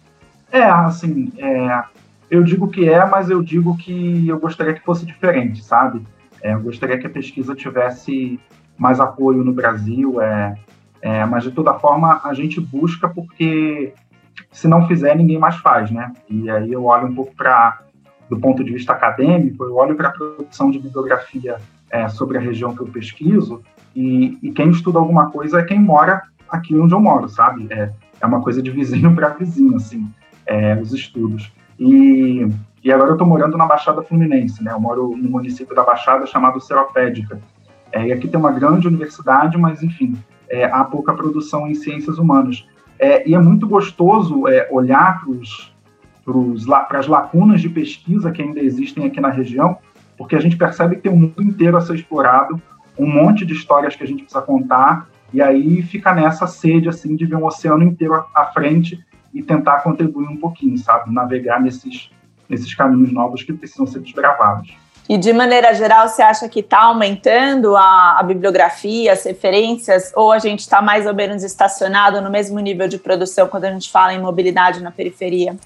É, 0.52 0.62
assim, 0.62 1.32
é, 1.36 1.82
eu 2.32 2.42
digo 2.42 2.66
que 2.68 2.88
é, 2.88 3.04
mas 3.04 3.28
eu 3.28 3.42
digo 3.42 3.76
que 3.76 4.26
eu 4.26 4.40
gostaria 4.40 4.72
que 4.72 4.80
fosse 4.80 5.04
diferente, 5.04 5.62
sabe? 5.62 6.02
É, 6.40 6.54
eu 6.54 6.60
gostaria 6.62 6.96
que 6.96 7.06
a 7.06 7.10
pesquisa 7.10 7.54
tivesse 7.54 8.40
mais 8.78 8.98
apoio 8.98 9.44
no 9.44 9.52
Brasil, 9.52 10.18
é, 10.18 10.54
é, 11.02 11.26
mas 11.26 11.44
de 11.44 11.50
toda 11.50 11.74
forma 11.74 12.22
a 12.24 12.32
gente 12.32 12.58
busca 12.58 13.06
porque 13.06 13.92
se 14.50 14.66
não 14.66 14.88
fizer 14.88 15.14
ninguém 15.14 15.38
mais 15.38 15.56
faz, 15.56 15.90
né? 15.90 16.10
E 16.26 16.50
aí 16.50 16.72
eu 16.72 16.86
olho 16.86 17.08
um 17.08 17.14
pouco 17.14 17.36
para 17.36 17.80
do 18.30 18.40
ponto 18.40 18.64
de 18.64 18.72
vista 18.72 18.94
acadêmico, 18.94 19.64
eu 19.64 19.76
olho 19.76 19.94
para 19.94 20.08
a 20.08 20.12
produção 20.12 20.70
de 20.70 20.78
bibliografia 20.78 21.58
é, 21.90 22.08
sobre 22.08 22.38
a 22.38 22.40
região 22.40 22.74
que 22.74 22.80
eu 22.80 22.86
pesquiso 22.86 23.62
e, 23.94 24.38
e, 24.42 24.50
quem 24.52 24.70
estuda 24.70 24.98
alguma 24.98 25.30
coisa 25.30 25.60
é 25.60 25.64
quem 25.64 25.78
mora 25.78 26.22
aqui 26.48 26.74
onde 26.74 26.94
eu 26.94 27.00
moro, 27.00 27.28
sabe? 27.28 27.66
É, 27.70 27.92
é 28.18 28.26
uma 28.26 28.40
coisa 28.40 28.62
de 28.62 28.70
vizinho 28.70 29.12
para 29.14 29.28
vizinho, 29.28 29.76
assim, 29.76 30.10
é, 30.46 30.74
os 30.80 30.94
estudos. 30.94 31.52
E, 31.78 32.46
e 32.82 32.92
agora 32.92 33.10
eu 33.10 33.14
estou 33.14 33.26
morando 33.26 33.56
na 33.56 33.66
Baixada 33.66 34.02
Fluminense, 34.02 34.62
né? 34.62 34.72
Eu 34.72 34.80
moro 34.80 35.16
no 35.16 35.30
município 35.30 35.74
da 35.74 35.82
Baixada 35.82 36.26
chamado 36.26 36.60
Seropédica. 36.60 37.40
É, 37.90 38.06
e 38.06 38.12
aqui 38.12 38.26
tem 38.26 38.38
uma 38.38 38.52
grande 38.52 38.88
universidade, 38.88 39.58
mas, 39.58 39.82
enfim, 39.82 40.16
é, 40.48 40.64
há 40.64 40.84
pouca 40.84 41.12
produção 41.12 41.68
em 41.68 41.74
ciências 41.74 42.18
humanas. 42.18 42.66
É, 42.98 43.28
e 43.28 43.34
é 43.34 43.38
muito 43.38 43.66
gostoso 43.66 44.46
é, 44.46 44.68
olhar 44.70 45.24
para 46.88 46.98
as 46.98 47.06
lacunas 47.06 47.60
de 47.60 47.68
pesquisa 47.68 48.30
que 48.30 48.40
ainda 48.40 48.60
existem 48.60 49.04
aqui 49.06 49.20
na 49.20 49.30
região, 49.30 49.76
porque 50.16 50.36
a 50.36 50.40
gente 50.40 50.56
percebe 50.56 50.96
que 50.96 51.02
tem 51.02 51.12
um 51.12 51.18
mundo 51.18 51.42
inteiro 51.42 51.76
a 51.76 51.80
ser 51.80 51.96
explorado, 51.96 52.60
um 52.98 53.06
monte 53.06 53.44
de 53.44 53.54
histórias 53.54 53.96
que 53.96 54.04
a 54.04 54.06
gente 54.06 54.22
precisa 54.22 54.42
contar, 54.42 55.08
e 55.32 55.40
aí 55.40 55.82
fica 55.82 56.14
nessa 56.14 56.46
sede 56.46 56.88
assim 56.88 57.16
de 57.16 57.24
ver 57.24 57.36
um 57.36 57.44
oceano 57.44 57.82
inteiro 57.82 58.24
à 58.34 58.46
frente 58.46 59.02
e 59.32 59.42
tentar 59.42 59.80
contribuir 59.80 60.28
um 60.28 60.36
pouquinho, 60.36 60.76
sabe? 60.78 61.12
Navegar 61.12 61.60
nesses, 61.60 62.10
nesses 62.48 62.74
caminhos 62.74 63.12
novos 63.12 63.42
que 63.42 63.52
precisam 63.52 63.86
ser 63.86 64.00
desbravados. 64.00 64.76
E 65.08 65.18
de 65.18 65.32
maneira 65.32 65.74
geral, 65.74 66.08
você 66.08 66.22
acha 66.22 66.48
que 66.48 66.60
está 66.60 66.84
aumentando 66.84 67.76
a, 67.76 68.20
a, 68.20 68.22
bibliografia, 68.22 69.12
as 69.12 69.24
referências, 69.24 70.12
ou 70.14 70.30
a 70.30 70.38
gente 70.38 70.60
está 70.60 70.80
mais 70.80 71.06
ou 71.06 71.14
menos 71.14 71.42
estacionado 71.42 72.20
no 72.20 72.30
mesmo 72.30 72.58
nível 72.60 72.86
de 72.86 72.98
produção 72.98 73.48
quando 73.48 73.64
a 73.64 73.72
gente 73.72 73.90
fala 73.90 74.14
em 74.14 74.20
mobilidade 74.20 74.82
na 74.82 74.90
periferia? 74.90 75.56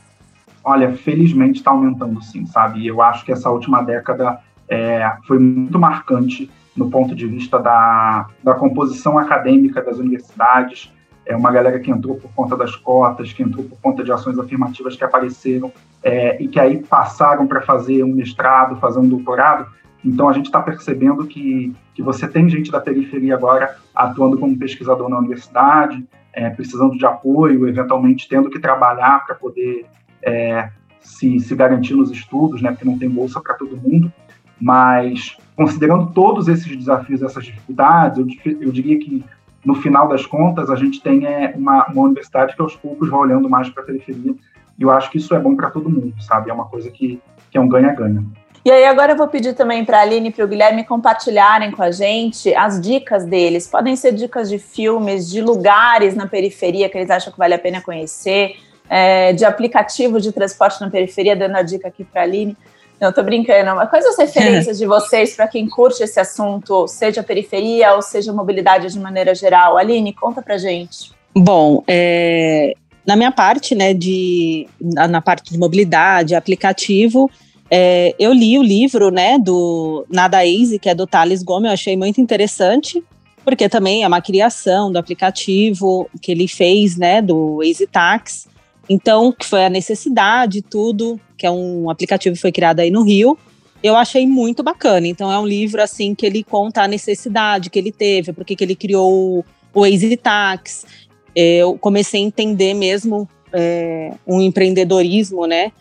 Olha, 0.65 0.97
felizmente 0.97 1.59
está 1.59 1.71
aumentando 1.71 2.21
sim, 2.23 2.47
sabe? 2.47 2.87
Eu 2.87 3.03
acho 3.03 3.25
que 3.25 3.31
essa 3.31 3.51
última 3.51 3.83
década 3.83 4.41
é, 4.69 5.13
foi 5.27 5.39
muito 5.39 5.79
marcante 5.79 6.51
no 6.77 6.91
ponto 6.91 7.15
de 7.15 7.27
vista 7.27 7.59
da, 7.59 8.27
da 8.43 8.55
composição 8.55 9.19
acadêmica 9.19 9.83
das 9.83 9.99
universidades, 9.99 10.93
é 11.27 11.37
uma 11.37 11.51
galera 11.51 11.79
que 11.81 11.91
entrou 11.91 12.15
por 12.15 12.31
conta 12.33 12.57
das 12.57 12.77
cotas, 12.77 13.33
que 13.33 13.43
entrou 13.43 13.65
por 13.65 13.79
conta 13.81 14.05
de 14.05 14.13
ações 14.13 14.39
afirmativas 14.39 14.95
que 14.95 15.05
apareceram 15.05 15.73
é, 16.03 16.41
e 16.41 16.47
que 16.47 16.61
aí 16.61 16.79
passaram 16.79 17.47
para 17.47 17.61
fazer 17.63 18.05
um 18.05 18.15
mestrado, 18.15 18.77
fazer 18.77 19.01
um 19.01 19.09
doutorado. 19.09 19.67
Então 20.05 20.29
a 20.29 20.33
gente 20.33 20.47
está 20.47 20.63
percebendo 20.63 21.27
que, 21.27 21.75
que 21.95 22.03
você 22.03 22.29
tem 22.29 22.49
gente 22.49 22.71
da 22.71 22.81
periferia 22.81 23.35
agora 23.35 23.77
atuando 23.93 24.39
como 24.39 24.57
pesquisador 24.57 25.09
na 25.09 25.19
universidade, 25.19 26.07
é, 26.33 26.49
precisando 26.49 26.97
de 26.97 27.05
apoio, 27.05 27.69
eventualmente 27.69 28.29
tendo 28.29 28.49
que 28.49 28.61
trabalhar 28.61 29.27
para 29.27 29.35
poder 29.35 29.85
é, 30.23 30.71
se, 31.01 31.41
se 31.41 31.57
garantir 31.57 31.95
nos 31.95 32.11
estudos, 32.11 32.63
né, 32.63 32.71
porque 32.71 32.85
não 32.85 32.99
tem 32.99 33.11
bolsa 33.11 33.41
para 33.41 33.55
todo 33.55 33.77
mundo. 33.77 34.13
Mas 34.61 35.37
considerando 35.57 36.13
todos 36.13 36.47
esses 36.47 36.77
desafios, 36.77 37.21
essas 37.21 37.45
dificuldades, 37.45 38.19
eu, 38.19 38.57
eu 38.61 38.71
diria 38.71 38.99
que 38.99 39.25
no 39.67 39.75
final 39.75 40.07
das 40.07 40.25
contas, 40.25 40.71
a 40.71 40.77
gente 40.77 41.03
tem 41.03 41.27
é, 41.27 41.53
uma, 41.57 41.87
uma 41.89 42.03
universidade 42.05 42.55
que 42.55 42.63
aos 42.63 42.77
poucos 42.77 43.11
vai 43.11 43.19
olhando 43.19 43.51
mais 43.51 43.69
para 43.69 43.83
a 43.83 43.87
periferia, 43.87 44.33
e 44.79 44.83
eu 44.83 44.91
acho 44.93 45.11
que 45.11 45.19
isso 45.19 45.35
é 45.35 45.41
bom 45.41 45.57
para 45.57 45.71
todo 45.71 45.91
mundo, 45.91 46.15
sabe? 46.21 46.51
É 46.51 46.55
uma 46.55 46.67
coisa 46.67 46.89
que, 46.89 47.21
que 47.51 47.59
é 47.59 47.61
um 47.61 47.69
ganha-ganha. 47.69 48.25
E 48.65 48.71
aí, 48.71 48.85
agora 48.85 49.13
eu 49.13 49.17
vou 49.17 49.27
pedir 49.27 49.55
também 49.55 49.85
para 49.85 49.99
a 49.99 50.03
Aline 50.03 50.29
e 50.29 50.33
para 50.33 50.45
o 50.45 50.49
Guilherme 50.49 50.85
compartilharem 50.85 51.71
com 51.73 51.83
a 51.83 51.91
gente 51.91 52.55
as 52.55 52.81
dicas 52.81 53.25
deles. 53.25 53.67
Podem 53.67 53.97
ser 53.97 54.13
dicas 54.13 54.49
de 54.49 54.59
filmes, 54.59 55.29
de 55.29 55.41
lugares 55.41 56.15
na 56.15 56.27
periferia 56.27 56.89
que 56.89 56.99
eles 56.99 57.11
acham 57.11 57.33
que 57.33 57.39
vale 57.39 57.55
a 57.55 57.59
pena 57.59 57.81
conhecer, 57.81 58.57
é, 58.89 59.33
de 59.33 59.45
aplicativos 59.45 60.23
de 60.23 60.33
transporte 60.33 60.81
na 60.81 60.91
periferia, 60.91 61.35
dando 61.35 61.57
a 61.57 61.63
dica 61.63 61.89
aqui 61.89 62.05
para 62.05 62.23
a 62.23 62.25
Aline. 62.25 62.57
Não, 63.01 63.13
tô 63.13 63.23
brincando. 63.23 63.75
Mas 63.75 63.91
quais 63.91 64.07
as 64.07 64.19
referências 64.19 64.79
de 64.79 64.87
vocês 64.87 65.35
para 65.35 65.47
quem 65.47 65.69
curte 65.69 66.03
esse 66.03 66.19
assunto, 66.19 66.87
seja 66.89 67.23
periferia 67.23 67.95
ou 67.95 68.03
seja 68.03 68.33
mobilidade 68.33 68.93
de 68.93 68.99
maneira 68.99 69.35
geral? 69.35 69.77
Aline, 69.77 70.13
conta 70.13 70.41
pra 70.43 70.57
gente. 70.57 71.13
Bom, 71.35 71.85
é, 71.87 72.73
na 73.07 73.15
minha 73.15 73.31
parte, 73.31 73.75
né, 73.75 73.93
de, 73.93 74.67
na, 74.81 75.07
na 75.07 75.21
parte 75.21 75.53
de 75.53 75.59
mobilidade, 75.59 76.35
aplicativo, 76.35 77.31
é, 77.71 78.15
eu 78.19 78.33
li 78.33 78.59
o 78.59 78.63
livro, 78.63 79.11
né, 79.11 79.39
do 79.39 80.07
Nada 80.11 80.47
Easy, 80.47 80.79
que 80.79 80.89
é 80.89 80.95
do 80.95 81.07
Thales 81.07 81.43
Gomes, 81.43 81.67
eu 81.67 81.75
achei 81.75 81.97
muito 81.97 82.21
interessante, 82.21 83.03
porque 83.45 83.69
também 83.69 84.03
é 84.03 84.09
uma 84.09 84.23
criação 84.23 84.91
do 84.91 84.99
aplicativo 84.99 86.09
que 86.23 86.33
ele 86.33 86.49
fez, 86.49 86.97
né, 86.97 87.21
do 87.21 87.63
Easy 87.63 87.87
Tax, 87.87 88.49
então, 88.89 89.33
que 89.33 89.45
foi 89.45 89.65
a 89.65 89.71
necessidade, 89.71 90.63
tudo, 90.63 91.21
que 91.37 91.47
é 91.47 91.51
um 91.51 91.91
aplicativo 91.91 92.35
que 92.35 92.41
foi 92.41 92.53
criado 92.53 92.81
aí 92.81 92.91
no 92.91 93.03
Rio. 93.03 93.39
Eu 93.83 93.97
achei 93.97 94.27
muito 94.27 94.63
bacana. 94.63 95.07
Então, 95.07 95.31
é 95.31 95.39
um 95.39 95.47
livro, 95.47 95.83
assim, 95.83 96.15
que 96.15 96.25
ele 96.25 96.43
conta 96.43 96.83
a 96.83 96.89
necessidade 96.89 97.71
que 97.71 97.79
ele 97.79 97.93
teve, 97.93 98.33
porque 98.33 98.55
que 98.55 98.65
ele 98.65 98.77
criou 98.77 99.45
o 99.75 99.87
Easy 99.87 100.17
Tax. 100.17 100.87
Eu 101.35 101.77
comecei 101.79 102.23
a 102.23 102.25
entender 102.25 102.75
mesmo 102.75 103.29
é, 103.53 104.13
um 104.27 104.41
empreendedorismo, 104.41 105.47
né? 105.47 105.73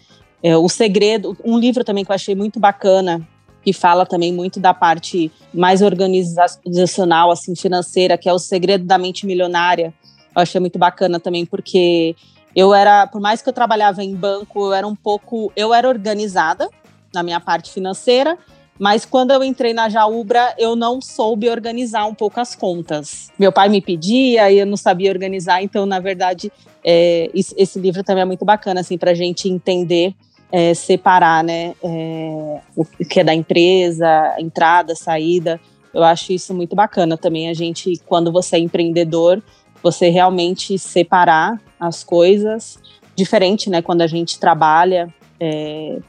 É, 0.44 0.56
o 0.58 0.68
segredo, 0.68 1.36
um 1.44 1.58
livro 1.58 1.84
também 1.84 2.04
que 2.04 2.12
eu 2.12 2.16
achei 2.16 2.36
muito 2.36 2.60
bacana, 2.60 3.28
que 3.64 3.74
fala 3.74 4.06
também 4.06 4.32
muito 4.32 4.60
da 4.60 4.74
parte 4.74 5.32
mais 5.54 5.82
organizacional, 5.82 7.32
assim, 7.32 7.56
financeira, 7.56 8.18
que 8.18 8.30
é 8.30 8.34
o 8.34 8.38
segredo 8.38 8.86
da 8.86 8.98
mente 8.98 9.26
milionária. 9.26 9.94
Eu 10.36 10.42
achei 10.42 10.60
muito 10.60 10.78
bacana 10.78 11.20
também, 11.20 11.46
porque 11.46 12.16
eu 12.56 12.74
era, 12.74 13.06
por 13.08 13.20
mais 13.20 13.42
que 13.42 13.50
eu 13.50 13.54
trabalhava 13.54 14.04
em 14.04 14.16
banco, 14.16 14.68
eu 14.68 14.74
era 14.74 14.88
um 14.88 14.96
pouco, 14.96 15.52
eu 15.56 15.74
era 15.74 15.88
organizada 15.90 16.70
na 17.14 17.22
minha 17.22 17.40
parte 17.40 17.72
financeira 17.72 18.38
Mas 18.78 19.06
quando 19.06 19.32
eu 19.32 19.44
entrei 19.44 19.74
na 19.74 19.88
Jaubra, 19.88 20.54
eu 20.58 20.76
não 20.76 21.00
soube 21.00 21.50
organizar 21.50 22.06
um 22.06 22.14
pouco 22.14 22.40
as 22.40 22.56
contas. 22.56 23.32
Meu 23.40 23.52
pai 23.52 23.70
me 23.70 23.82
pedia 23.82 24.52
e 24.52 24.60
eu 24.60 24.66
não 24.66 24.76
sabia 24.76 25.12
organizar, 25.12 25.64
então, 25.64 25.86
na 25.86 26.00
verdade, 26.00 26.52
é, 26.84 27.30
esse 27.34 27.80
livro 27.80 28.04
também 28.04 28.24
é 28.24 28.26
muito 28.26 28.44
bacana, 28.44 28.82
assim, 28.82 28.98
para 28.98 29.12
a 29.12 29.16
gente 29.16 29.48
entender, 29.48 30.14
é, 30.52 30.74
separar, 30.74 31.44
né, 31.44 31.74
é, 31.82 32.60
o 32.76 32.86
que 32.86 33.22
é 33.22 33.24
da 33.24 33.34
empresa, 33.34 34.36
entrada, 34.40 34.94
saída. 34.94 35.60
Eu 35.94 36.04
acho 36.04 36.34
isso 36.34 36.54
muito 36.54 36.76
bacana 36.76 37.18
também, 37.18 37.50
a 37.50 37.54
gente, 37.54 37.94
quando 38.06 38.30
você 38.30 38.58
é 38.58 38.60
empreendedor, 38.60 39.42
você 39.86 40.10
realmente 40.10 40.80
separar 40.80 41.62
as 41.80 42.04
coisas, 42.04 42.80
diferente, 43.16 43.70
né, 43.70 43.84
quando 43.84 44.02
a 44.02 44.08
gente 44.08 44.40
trabalha 44.40 45.14
é, 45.40 46.00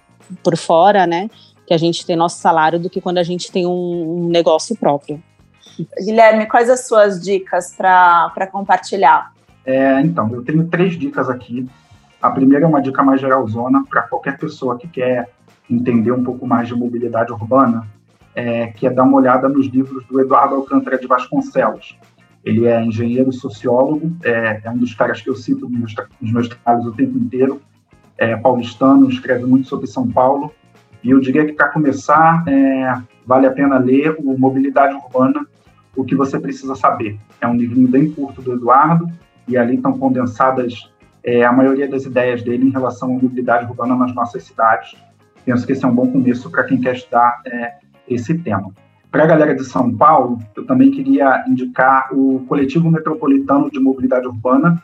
por 0.43 0.57
fora, 0.57 1.07
né, 1.07 1.29
que 1.67 1.75
a 1.75 1.77
gente 1.77 2.07
tem 2.07 2.17
nosso 2.17 2.39
salário 2.39 2.81
do 2.81 2.89
que 2.89 3.03
quando 3.03 3.19
a 3.19 3.23
gente 3.23 3.53
tem 3.53 3.67
um, 3.67 4.25
um 4.25 4.29
negócio 4.29 4.75
próprio. 4.77 5.23
Guilherme, 6.03 6.47
quais 6.47 6.71
as 6.71 6.87
suas 6.87 7.21
dicas 7.21 7.75
para 7.77 8.49
compartilhar? 8.51 9.35
É, 9.67 10.01
então, 10.01 10.33
eu 10.33 10.43
tenho 10.43 10.67
três 10.69 10.99
dicas 10.99 11.29
aqui. 11.29 11.69
A 12.23 12.31
primeira 12.31 12.65
é 12.65 12.69
uma 12.69 12.81
dica 12.81 13.03
mais 13.03 13.21
geralzona 13.21 13.85
para 13.85 14.03
qualquer 14.03 14.39
pessoa 14.39 14.79
que 14.79 14.89
quer 14.89 15.29
entender 15.69 16.13
um 16.13 16.25
pouco 16.25 16.47
mais 16.47 16.67
de 16.67 16.75
mobilidade 16.75 17.31
urbana, 17.31 17.87
é, 18.35 18.69
que 18.69 18.87
é 18.87 18.91
dar 18.91 19.03
uma 19.03 19.19
olhada 19.19 19.51
nos 19.51 19.67
livros 19.67 20.03
do 20.07 20.19
Eduardo 20.19 20.55
Alcântara 20.55 20.99
de 20.99 21.07
Vasconcelos. 21.07 21.95
Ele 22.47 22.67
é 22.67 22.83
engenheiro 22.83 23.33
sociólogo, 23.33 24.17
é, 24.23 24.61
é 24.65 24.71
um 24.71 24.79
dos 24.79 24.95
caras 24.95 25.21
que 25.21 25.29
eu 25.29 25.35
cito 25.35 25.69
nos 25.69 25.79
meus, 25.79 25.95
nos 26.21 26.33
meus 26.33 26.49
trabalhos 26.49 26.87
o 26.87 26.93
tempo 26.93 27.19
inteiro. 27.19 27.61
É 28.17 28.35
paulistano, 28.37 29.11
escreve 29.11 29.45
muito 29.45 29.69
sobre 29.69 29.87
São 29.87 30.09
Paulo 30.09 30.55
e 31.03 31.11
eu 31.11 31.21
diria 31.21 31.45
que, 31.45 31.53
para 31.53 31.69
começar, 31.69 32.43
é, 32.49 33.01
vale 33.25 33.47
a 33.47 33.53
pena 33.53 33.79
ler 33.79 34.17
o 34.19 34.39
Mobilidade 34.39 34.95
Urbana, 34.95 35.47
O 35.95 36.05
que 36.05 36.17
Você 36.17 36.39
Precisa 36.39 36.75
Saber. 36.75 37.19
É 37.41 37.47
um 37.47 37.57
livrinho 37.57 37.87
bem 37.87 38.11
curto 38.11 38.41
do 38.43 38.55
Eduardo, 38.55 39.09
e 39.47 39.57
ali 39.57 39.77
estão 39.77 39.97
condensadas 39.97 40.91
é, 41.23 41.45
a 41.45 41.53
maioria 41.53 41.89
das 41.89 42.05
ideias 42.05 42.43
dele 42.43 42.67
em 42.67 42.71
relação 42.71 43.09
à 43.09 43.13
mobilidade 43.13 43.67
urbana 43.67 43.95
nas 43.95 44.15
nossas 44.15 44.43
cidades. 44.43 44.97
Penso 45.45 45.65
que 45.65 45.73
esse 45.73 45.85
é 45.85 45.89
um 45.89 45.95
bom 45.95 46.11
começo 46.11 46.51
para 46.51 46.65
quem 46.65 46.81
quer 46.81 46.97
estudar 46.97 47.41
é, 47.47 47.75
esse 48.09 48.37
tema. 48.39 48.73
Para 49.17 49.25
a 49.25 49.29
galera 49.29 49.55
de 49.55 49.65
São 49.65 49.91
Paulo, 49.97 50.39
eu 50.55 50.67
também 50.67 50.91
queria 50.91 51.43
indicar 51.49 52.11
o 52.13 52.45
Coletivo 52.47 52.91
Metropolitano 52.91 53.71
de 53.71 53.81
Mobilidade 53.81 54.27
Urbana, 54.27 54.79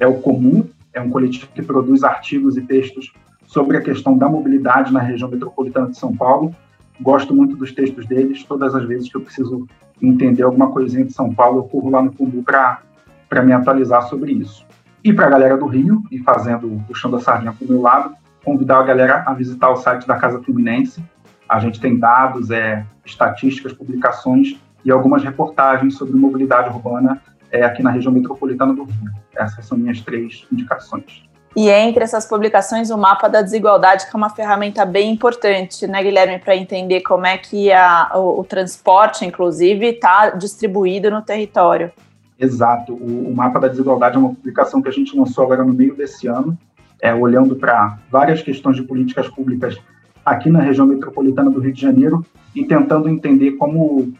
é 0.00 0.06
o 0.06 0.14
Comum, 0.14 0.66
é 0.94 1.02
um 1.02 1.10
coletivo 1.10 1.48
que 1.54 1.60
produz 1.60 2.02
artigos 2.02 2.56
e 2.56 2.62
textos 2.62 3.12
sobre 3.46 3.76
a 3.76 3.82
questão 3.82 4.16
da 4.16 4.26
mobilidade 4.26 4.90
na 4.90 5.00
região 5.00 5.28
metropolitana 5.28 5.90
de 5.90 5.98
São 5.98 6.16
Paulo. 6.16 6.56
Gosto 6.98 7.34
muito 7.34 7.56
dos 7.56 7.72
textos 7.72 8.06
deles. 8.06 8.42
Todas 8.44 8.74
as 8.74 8.86
vezes 8.86 9.10
que 9.10 9.18
eu 9.18 9.20
preciso 9.20 9.68
entender 10.00 10.44
alguma 10.44 10.70
coisinha 10.70 11.04
de 11.04 11.12
São 11.12 11.34
Paulo, 11.34 11.58
eu 11.58 11.64
corro 11.64 11.90
lá 11.90 12.00
no 12.00 12.10
Cumbu 12.10 12.42
para 12.42 13.42
me 13.42 13.52
atualizar 13.52 14.08
sobre 14.08 14.32
isso. 14.32 14.64
E 15.04 15.12
para 15.12 15.26
a 15.26 15.30
galera 15.30 15.58
do 15.58 15.66
Rio, 15.66 16.02
e 16.10 16.18
fazendo, 16.20 16.82
puxando 16.88 17.16
a 17.16 17.20
sardinha 17.20 17.52
para 17.52 17.66
o 17.66 17.68
meu 17.68 17.82
lado, 17.82 18.14
convidar 18.42 18.78
a 18.78 18.82
galera 18.82 19.24
a 19.26 19.34
visitar 19.34 19.68
o 19.68 19.76
site 19.76 20.06
da 20.06 20.16
Casa 20.16 20.42
Fluminense. 20.42 21.04
A 21.48 21.58
gente 21.58 21.80
tem 21.80 21.98
dados, 21.98 22.50
é, 22.50 22.84
estatísticas, 23.04 23.72
publicações 23.72 24.56
e 24.84 24.90
algumas 24.90 25.22
reportagens 25.22 25.96
sobre 25.96 26.14
mobilidade 26.16 26.68
urbana 26.68 27.20
é, 27.50 27.62
aqui 27.62 27.82
na 27.82 27.90
região 27.90 28.12
metropolitana 28.12 28.74
do 28.74 28.84
Rio. 28.84 29.12
Essas 29.36 29.66
são 29.66 29.78
minhas 29.78 30.00
três 30.00 30.46
indicações. 30.52 31.24
E 31.56 31.68
entre 31.68 32.02
essas 32.02 32.26
publicações, 32.26 32.90
o 32.90 32.98
mapa 32.98 33.28
da 33.28 33.40
desigualdade, 33.40 34.06
que 34.06 34.16
é 34.16 34.16
uma 34.16 34.30
ferramenta 34.30 34.84
bem 34.84 35.12
importante, 35.12 35.86
né, 35.86 36.02
Guilherme, 36.02 36.40
para 36.40 36.56
entender 36.56 37.02
como 37.02 37.26
é 37.26 37.38
que 37.38 37.70
a, 37.70 38.10
o, 38.14 38.40
o 38.40 38.44
transporte, 38.44 39.24
inclusive, 39.24 39.86
está 39.86 40.30
distribuído 40.30 41.12
no 41.12 41.22
território. 41.22 41.92
Exato. 42.38 42.92
O, 42.92 43.30
o, 43.30 43.36
mapa 43.36 43.60
da 43.60 43.68
desigualdade 43.68 44.16
é 44.16 44.18
uma 44.18 44.34
publicação 44.34 44.82
que 44.82 44.88
a 44.88 44.92
gente 44.92 45.16
lançou 45.16 45.44
agora 45.44 45.62
no 45.62 45.72
meio 45.72 45.94
desse 45.94 46.26
ano, 46.26 46.58
é, 47.00 47.14
olhando 47.14 47.54
para 47.54 47.98
várias 48.10 48.42
questões 48.42 48.74
de 48.74 48.82
políticas 48.82 49.28
públicas 49.28 49.78
aqui 50.24 50.50
na 50.50 50.60
região 50.60 50.86
metropolitana 50.86 51.50
do 51.50 51.60
Rio 51.60 51.72
de 51.72 51.80
Janeiro 51.80 52.24
e 52.54 52.64
tentando 52.64 53.08
entender 53.08 53.52
como 53.52 54.12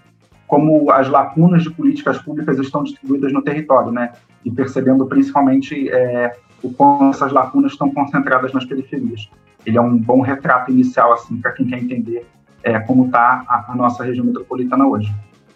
como 0.46 0.90
as 0.90 1.08
lacunas 1.08 1.62
de 1.62 1.70
políticas 1.70 2.18
públicas 2.18 2.58
estão 2.58 2.84
distribuídas 2.84 3.32
no 3.32 3.42
território, 3.42 3.90
né? 3.90 4.12
E 4.44 4.50
percebendo 4.50 5.06
principalmente 5.06 5.88
é, 5.88 6.36
o 6.62 6.72
quanto 6.72 7.16
essas 7.16 7.32
lacunas 7.32 7.72
estão 7.72 7.90
concentradas 7.90 8.52
nas 8.52 8.64
periferias. 8.64 9.28
Ele 9.64 9.78
é 9.78 9.80
um 9.80 9.96
bom 9.96 10.20
retrato 10.20 10.70
inicial 10.70 11.12
assim 11.12 11.38
para 11.38 11.52
quem 11.52 11.66
quer 11.66 11.78
entender 11.78 12.26
é, 12.62 12.78
como 12.78 13.06
está 13.06 13.42
a, 13.48 13.72
a 13.72 13.74
nossa 13.74 14.04
região 14.04 14.24
metropolitana 14.24 14.86
hoje. 14.86 15.12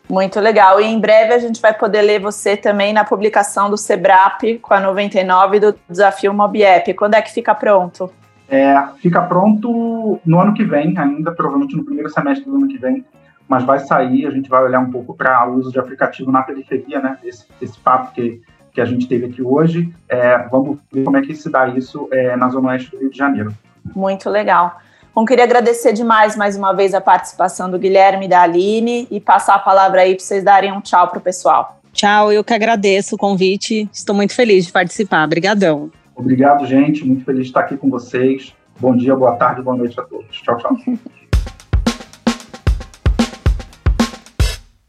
Muito 0.08 0.40
legal. 0.40 0.80
E 0.80 0.86
em 0.86 0.98
breve 0.98 1.34
a 1.34 1.38
gente 1.38 1.60
vai 1.60 1.74
poder 1.74 2.00
ler 2.02 2.18
você 2.18 2.56
também 2.56 2.92
na 2.92 3.04
publicação 3.04 3.68
do 3.68 3.76
Sebrap 3.76 4.58
com 4.58 4.72
a 4.72 4.80
99 4.80 5.60
do 5.60 5.74
Desafio 5.88 6.32
Mobiep. 6.32 6.94
Quando 6.94 7.14
é 7.14 7.22
que 7.22 7.30
fica 7.30 7.54
pronto? 7.54 8.10
É, 8.48 8.82
fica 9.00 9.20
pronto 9.22 10.18
no 10.24 10.40
ano 10.40 10.54
que 10.54 10.64
vem, 10.64 10.96
ainda, 10.98 11.32
provavelmente 11.32 11.76
no 11.76 11.84
primeiro 11.84 12.08
semestre 12.08 12.48
do 12.48 12.56
ano 12.56 12.68
que 12.68 12.78
vem, 12.78 13.04
mas 13.46 13.64
vai 13.64 13.78
sair, 13.78 14.26
a 14.26 14.30
gente 14.30 14.48
vai 14.48 14.62
olhar 14.62 14.80
um 14.80 14.90
pouco 14.90 15.14
para 15.14 15.48
o 15.48 15.56
uso 15.56 15.70
de 15.70 15.78
aplicativo 15.78 16.30
na 16.30 16.42
periferia, 16.42 17.00
né? 17.00 17.18
Esse, 17.24 17.46
esse 17.60 17.78
papo 17.78 18.12
que 18.12 18.40
que 18.78 18.80
a 18.80 18.84
gente 18.84 19.08
teve 19.08 19.26
aqui 19.26 19.42
hoje. 19.42 19.92
É, 20.08 20.38
vamos 20.50 20.78
ver 20.92 21.02
como 21.02 21.16
é 21.16 21.22
que 21.22 21.34
se 21.34 21.50
dá 21.50 21.66
isso 21.66 22.08
é, 22.12 22.36
na 22.36 22.48
Zona 22.48 22.68
Oeste 22.68 22.92
do 22.92 22.98
Rio 22.98 23.10
de 23.10 23.18
Janeiro. 23.18 23.52
Muito 23.94 24.30
legal. 24.30 24.78
Bom, 25.12 25.24
queria 25.24 25.42
agradecer 25.42 25.92
demais 25.92 26.36
mais 26.36 26.56
uma 26.56 26.72
vez 26.72 26.94
a 26.94 27.00
participação 27.00 27.68
do 27.68 27.76
Guilherme 27.76 28.26
e 28.26 28.28
da 28.28 28.42
Aline 28.42 29.08
e 29.10 29.18
passar 29.18 29.56
a 29.56 29.58
palavra 29.58 30.02
aí 30.02 30.14
para 30.14 30.24
vocês 30.24 30.44
darem 30.44 30.72
um 30.72 30.80
tchau 30.80 31.08
para 31.08 31.18
o 31.18 31.20
pessoal. 31.20 31.80
Tchau, 31.92 32.30
eu 32.30 32.44
que 32.44 32.54
agradeço 32.54 33.16
o 33.16 33.18
convite. 33.18 33.88
Estou 33.92 34.14
muito 34.14 34.32
feliz 34.32 34.66
de 34.66 34.72
participar. 34.72 35.24
Obrigadão. 35.24 35.90
Obrigado, 36.18 36.66
gente. 36.66 37.06
Muito 37.06 37.24
feliz 37.24 37.44
de 37.44 37.48
estar 37.50 37.60
aqui 37.60 37.76
com 37.76 37.88
vocês. 37.88 38.52
Bom 38.80 38.96
dia, 38.96 39.14
boa 39.14 39.36
tarde, 39.36 39.62
boa 39.62 39.76
noite 39.76 39.98
a 40.00 40.02
todos. 40.02 40.36
Tchau, 40.42 40.56
tchau. 40.56 40.76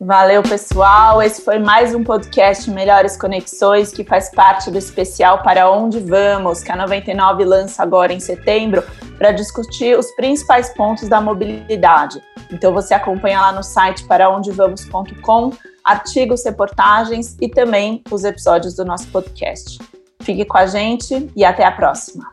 Valeu, 0.01 0.41
pessoal. 0.41 1.21
Esse 1.21 1.45
foi 1.45 1.59
mais 1.59 1.93
um 1.93 2.03
podcast 2.03 2.67
Melhores 2.71 3.15
Conexões, 3.15 3.91
que 3.91 4.03
faz 4.03 4.31
parte 4.33 4.71
do 4.71 4.77
especial 4.79 5.43
Para 5.43 5.69
Onde 5.69 5.99
Vamos, 5.99 6.63
que 6.63 6.71
a 6.71 6.75
99 6.75 7.45
lança 7.45 7.83
agora 7.83 8.11
em 8.11 8.19
setembro, 8.19 8.81
para 9.19 9.31
discutir 9.31 9.99
os 9.99 10.09
principais 10.15 10.73
pontos 10.73 11.07
da 11.07 11.21
mobilidade. 11.21 12.19
Então, 12.51 12.73
você 12.73 12.95
acompanha 12.95 13.39
lá 13.39 13.51
no 13.51 13.61
site 13.61 14.03
paraondevamos.com 14.07 15.51
artigos, 15.83 16.43
reportagens 16.43 17.37
e 17.39 17.47
também 17.47 18.01
os 18.09 18.23
episódios 18.23 18.75
do 18.75 18.83
nosso 18.83 19.07
podcast. 19.09 19.77
Fique 20.21 20.45
com 20.45 20.57
a 20.57 20.65
gente 20.65 21.29
e 21.35 21.43
até 21.43 21.63
a 21.63 21.71
próxima. 21.71 22.29